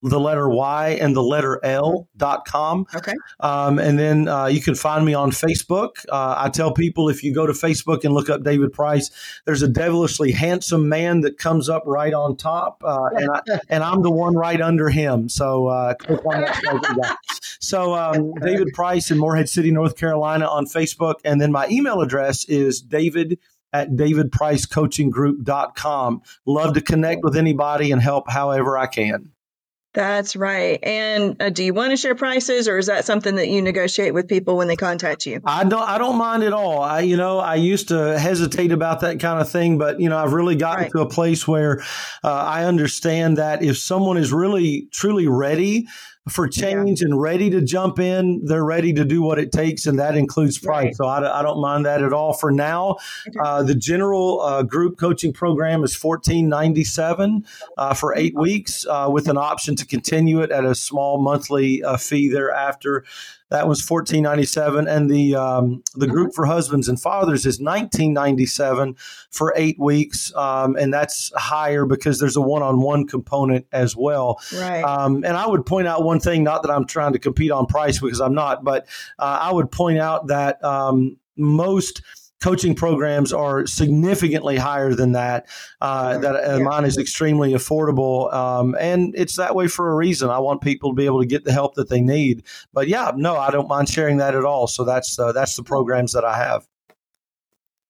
the 0.09 0.19
letter 0.19 0.47
Y 0.47 0.89
and 1.01 1.15
the 1.15 1.23
letter 1.23 1.59
L 1.63 2.07
dot 2.15 2.45
com. 2.45 2.85
Okay. 2.93 3.13
Um, 3.39 3.79
and 3.79 3.97
then 3.97 4.27
uh, 4.27 4.45
you 4.45 4.61
can 4.61 4.75
find 4.75 5.03
me 5.03 5.13
on 5.13 5.31
Facebook. 5.31 6.05
Uh, 6.09 6.35
I 6.37 6.49
tell 6.49 6.71
people 6.71 7.09
if 7.09 7.23
you 7.23 7.33
go 7.33 7.47
to 7.47 7.53
Facebook 7.53 8.03
and 8.03 8.13
look 8.13 8.29
up 8.29 8.43
David 8.43 8.71
Price, 8.71 9.09
there's 9.45 9.63
a 9.63 9.67
devilishly 9.67 10.31
handsome 10.31 10.87
man 10.87 11.21
that 11.21 11.37
comes 11.37 11.69
up 11.69 11.83
right 11.85 12.13
on 12.13 12.37
top, 12.37 12.83
uh, 12.85 13.09
and, 13.15 13.29
I, 13.33 13.41
and 13.69 13.83
I'm 13.83 14.03
the 14.03 14.11
one 14.11 14.35
right 14.35 14.61
under 14.61 14.89
him. 14.89 15.27
So 15.27 15.67
uh, 15.67 15.95
click 15.95 16.23
on 16.25 16.41
that. 16.41 17.17
so 17.59 17.95
um, 17.95 18.31
David 18.41 18.67
Price 18.73 19.09
in 19.09 19.17
Morehead 19.17 19.49
City, 19.49 19.71
North 19.71 19.97
Carolina 19.97 20.47
on 20.47 20.65
Facebook, 20.65 21.15
and 21.25 21.41
then 21.41 21.51
my 21.51 21.67
email 21.69 22.01
address 22.01 22.45
is 22.45 22.79
David 22.79 23.39
at 23.81 23.91
davidpricecoachinggroup.com. 23.91 26.21
Love 26.45 26.73
to 26.73 26.81
connect 26.81 27.23
with 27.23 27.35
anybody 27.35 27.91
and 27.91 28.01
help 28.01 28.29
however 28.29 28.77
I 28.77 28.85
can. 28.87 29.31
That's 29.93 30.35
right. 30.35 30.79
And 30.83 31.41
uh, 31.41 31.49
do 31.49 31.63
you 31.63 31.73
want 31.73 31.91
to 31.91 31.97
share 31.97 32.15
prices, 32.15 32.67
or 32.67 32.77
is 32.77 32.87
that 32.87 33.05
something 33.05 33.35
that 33.35 33.47
you 33.47 33.61
negotiate 33.61 34.13
with 34.13 34.27
people 34.27 34.57
when 34.57 34.67
they 34.67 34.75
contact 34.75 35.25
you? 35.25 35.39
I 35.45 35.63
don't. 35.63 35.81
I 35.81 35.97
don't 35.97 36.17
mind 36.17 36.43
at 36.43 36.51
all. 36.51 36.81
I, 36.81 36.99
you 36.99 37.15
know, 37.15 37.39
I 37.39 37.55
used 37.55 37.87
to 37.87 38.19
hesitate 38.19 38.73
about 38.73 38.99
that 38.99 39.21
kind 39.21 39.39
of 39.39 39.49
thing, 39.49 39.77
but 39.77 40.01
you 40.01 40.09
know, 40.09 40.17
I've 40.17 40.33
really 40.33 40.57
gotten 40.57 40.83
right. 40.83 40.91
to 40.91 40.99
a 40.99 41.07
place 41.07 41.47
where 41.47 41.79
uh, 42.25 42.29
I 42.29 42.65
understand 42.65 43.37
that 43.37 43.63
if 43.63 43.77
someone 43.77 44.17
is 44.17 44.33
really 44.33 44.89
truly 44.91 45.29
ready 45.29 45.87
for 46.29 46.47
change 46.47 47.01
yeah. 47.01 47.05
and 47.05 47.21
ready 47.21 47.49
to 47.51 47.61
jump 47.61 47.99
in. 47.99 48.43
They're 48.43 48.65
ready 48.65 48.93
to 48.93 49.05
do 49.05 49.21
what 49.21 49.37
it 49.37 49.51
takes, 49.51 49.85
and 49.85 49.99
that 49.99 50.17
includes 50.17 50.57
price. 50.57 50.85
Right. 50.85 50.95
So 50.95 51.05
I, 51.05 51.39
I, 51.39 51.41
don't 51.43 51.61
mind 51.61 51.85
that 51.85 52.01
at 52.01 52.13
all. 52.13 52.33
For 52.33 52.51
now, 52.51 52.97
uh, 53.43 53.61
the 53.63 53.75
general 53.75 54.41
uh, 54.41 54.63
group 54.63 54.97
coaching 54.97 55.33
program 55.33 55.83
is 55.83 55.95
fourteen 55.95 56.49
ninety 56.49 56.83
seven 56.83 57.45
uh, 57.77 57.93
for 57.93 58.15
eight 58.15 58.35
weeks, 58.35 58.85
uh, 58.89 59.07
with 59.11 59.27
an 59.27 59.37
option 59.37 59.75
to 59.75 59.85
continue 59.85 60.41
it 60.41 60.51
at 60.51 60.65
a 60.65 60.73
small 60.73 61.21
monthly 61.21 61.83
uh, 61.83 61.97
fee 61.97 62.27
thereafter. 62.27 63.05
That 63.55 63.69
was 63.69 63.81
fourteen 63.81 64.23
ninety 64.23 64.43
seven, 64.43 64.85
and 64.85 65.09
the 65.09 65.33
um, 65.35 65.81
the 65.95 66.07
group 66.07 66.33
for 66.33 66.45
husbands 66.45 66.89
and 66.89 67.01
fathers 67.01 67.45
is 67.45 67.57
nineteen 67.61 68.11
ninety 68.11 68.45
seven 68.45 68.97
for 69.29 69.53
eight 69.55 69.79
weeks, 69.79 70.35
um, 70.35 70.75
and 70.75 70.93
that's 70.93 71.31
higher 71.37 71.85
because 71.85 72.19
there's 72.19 72.35
a 72.35 72.41
one 72.41 72.61
on 72.61 72.81
one 72.81 73.07
component 73.07 73.65
as 73.71 73.95
well. 73.95 74.41
Right. 74.53 74.83
Um, 74.83 75.23
and 75.23 75.37
I 75.37 75.47
would 75.47 75.65
point 75.65 75.87
out 75.87 76.03
one 76.03 76.19
thing, 76.19 76.43
not 76.43 76.63
that 76.63 76.69
I'm 76.69 76.85
trying 76.85 77.13
to 77.13 77.19
compete 77.19 77.49
on 77.49 77.65
price 77.65 77.97
because 77.97 78.19
I'm 78.19 78.35
not, 78.35 78.65
but 78.65 78.87
uh, 79.19 79.39
I 79.43 79.53
would 79.53 79.71
point 79.71 79.99
out 79.99 80.27
that 80.27 80.61
um, 80.61 81.15
most 81.37 82.01
coaching 82.45 82.75
programs 82.75 83.33
are 83.33 83.65
significantly 83.65 84.55
higher 84.55 84.93
than 84.93 85.13
that. 85.13 85.47
Uh, 85.81 86.19
that 86.19 86.35
uh, 86.35 86.57
yeah. 86.57 86.63
mine 86.63 86.85
is 86.85 86.95
extremely 86.95 87.53
affordable, 87.53 88.31
um, 88.31 88.75
and 88.79 89.15
it's 89.17 89.35
that 89.35 89.55
way 89.55 89.67
for 89.67 89.91
a 89.91 89.95
reason. 89.95 90.29
I 90.29 90.37
want 90.37 90.61
people 90.61 90.91
to 90.91 90.95
be 90.95 91.07
able 91.07 91.21
to 91.21 91.25
get 91.25 91.43
the 91.43 91.51
help 91.51 91.73
that 91.73 91.89
they 91.89 92.01
need. 92.01 92.43
But 92.71 92.87
yeah, 92.87 93.11
no, 93.15 93.35
I 93.35 93.49
don't 93.49 93.67
mind 93.67 93.89
sharing 93.89 94.17
that 94.17 94.35
at 94.35 94.45
all. 94.45 94.67
So 94.67 94.83
that's 94.83 95.17
uh, 95.17 95.31
that's 95.31 95.55
the 95.55 95.63
programs 95.63 96.13
that 96.13 96.23
I 96.23 96.37
have. 96.37 96.67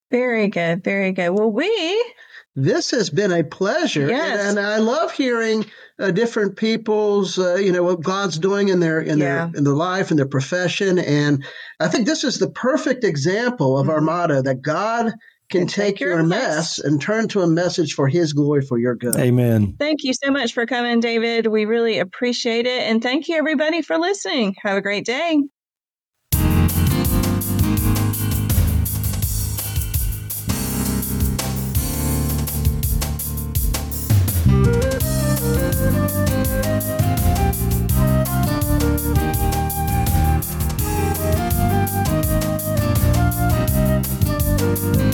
Very 0.09 0.47
good, 0.47 0.85
very 0.85 1.11
good. 1.11 1.31
Well, 1.31 1.51
we 1.51 2.13
this 2.55 2.91
has 2.91 3.09
been 3.09 3.33
a 3.33 3.43
pleasure, 3.43 4.07
yes. 4.07 4.39
and, 4.39 4.57
and 4.57 4.65
I 4.65 4.77
love 4.77 5.11
hearing 5.11 5.65
uh, 5.99 6.12
different 6.12 6.58
people's, 6.58 7.39
uh, 7.39 7.55
you 7.55 7.71
know, 7.71 7.84
what 7.84 8.01
God's 8.01 8.38
doing 8.38 8.69
in 8.69 8.79
their 8.79 8.99
in 8.99 9.19
yeah. 9.19 9.47
their 9.47 9.58
in 9.58 9.63
their 9.63 9.73
life 9.73 10.10
and 10.10 10.19
their 10.19 10.27
profession. 10.27 10.99
And 10.99 11.45
I 11.79 11.88
think 11.88 12.05
this 12.05 12.23
is 12.23 12.39
the 12.39 12.49
perfect 12.49 13.03
example 13.03 13.77
of 13.77 13.88
mm-hmm. 13.88 13.95
our 13.95 14.01
motto 14.01 14.41
that 14.41 14.62
God 14.62 15.13
can 15.49 15.67
take, 15.67 15.95
take 15.95 15.99
your 15.99 16.23
mess 16.23 16.79
and 16.79 16.99
turn 16.99 17.27
to 17.29 17.41
a 17.41 17.47
message 17.47 17.93
for 17.93 18.08
His 18.08 18.34
glory 18.34 18.62
for 18.62 18.77
your 18.77 18.95
good. 18.95 19.15
Amen. 19.15 19.75
Thank 19.79 20.03
you 20.03 20.13
so 20.13 20.31
much 20.31 20.53
for 20.53 20.65
coming, 20.65 20.99
David. 20.99 21.47
We 21.47 21.65
really 21.65 21.99
appreciate 21.99 22.65
it, 22.65 22.81
and 22.81 23.01
thank 23.01 23.27
you 23.27 23.38
everybody 23.38 23.81
for 23.81 23.97
listening. 23.97 24.55
Have 24.63 24.77
a 24.77 24.81
great 24.81 25.05
day. 25.05 25.41
Thank 44.75 45.05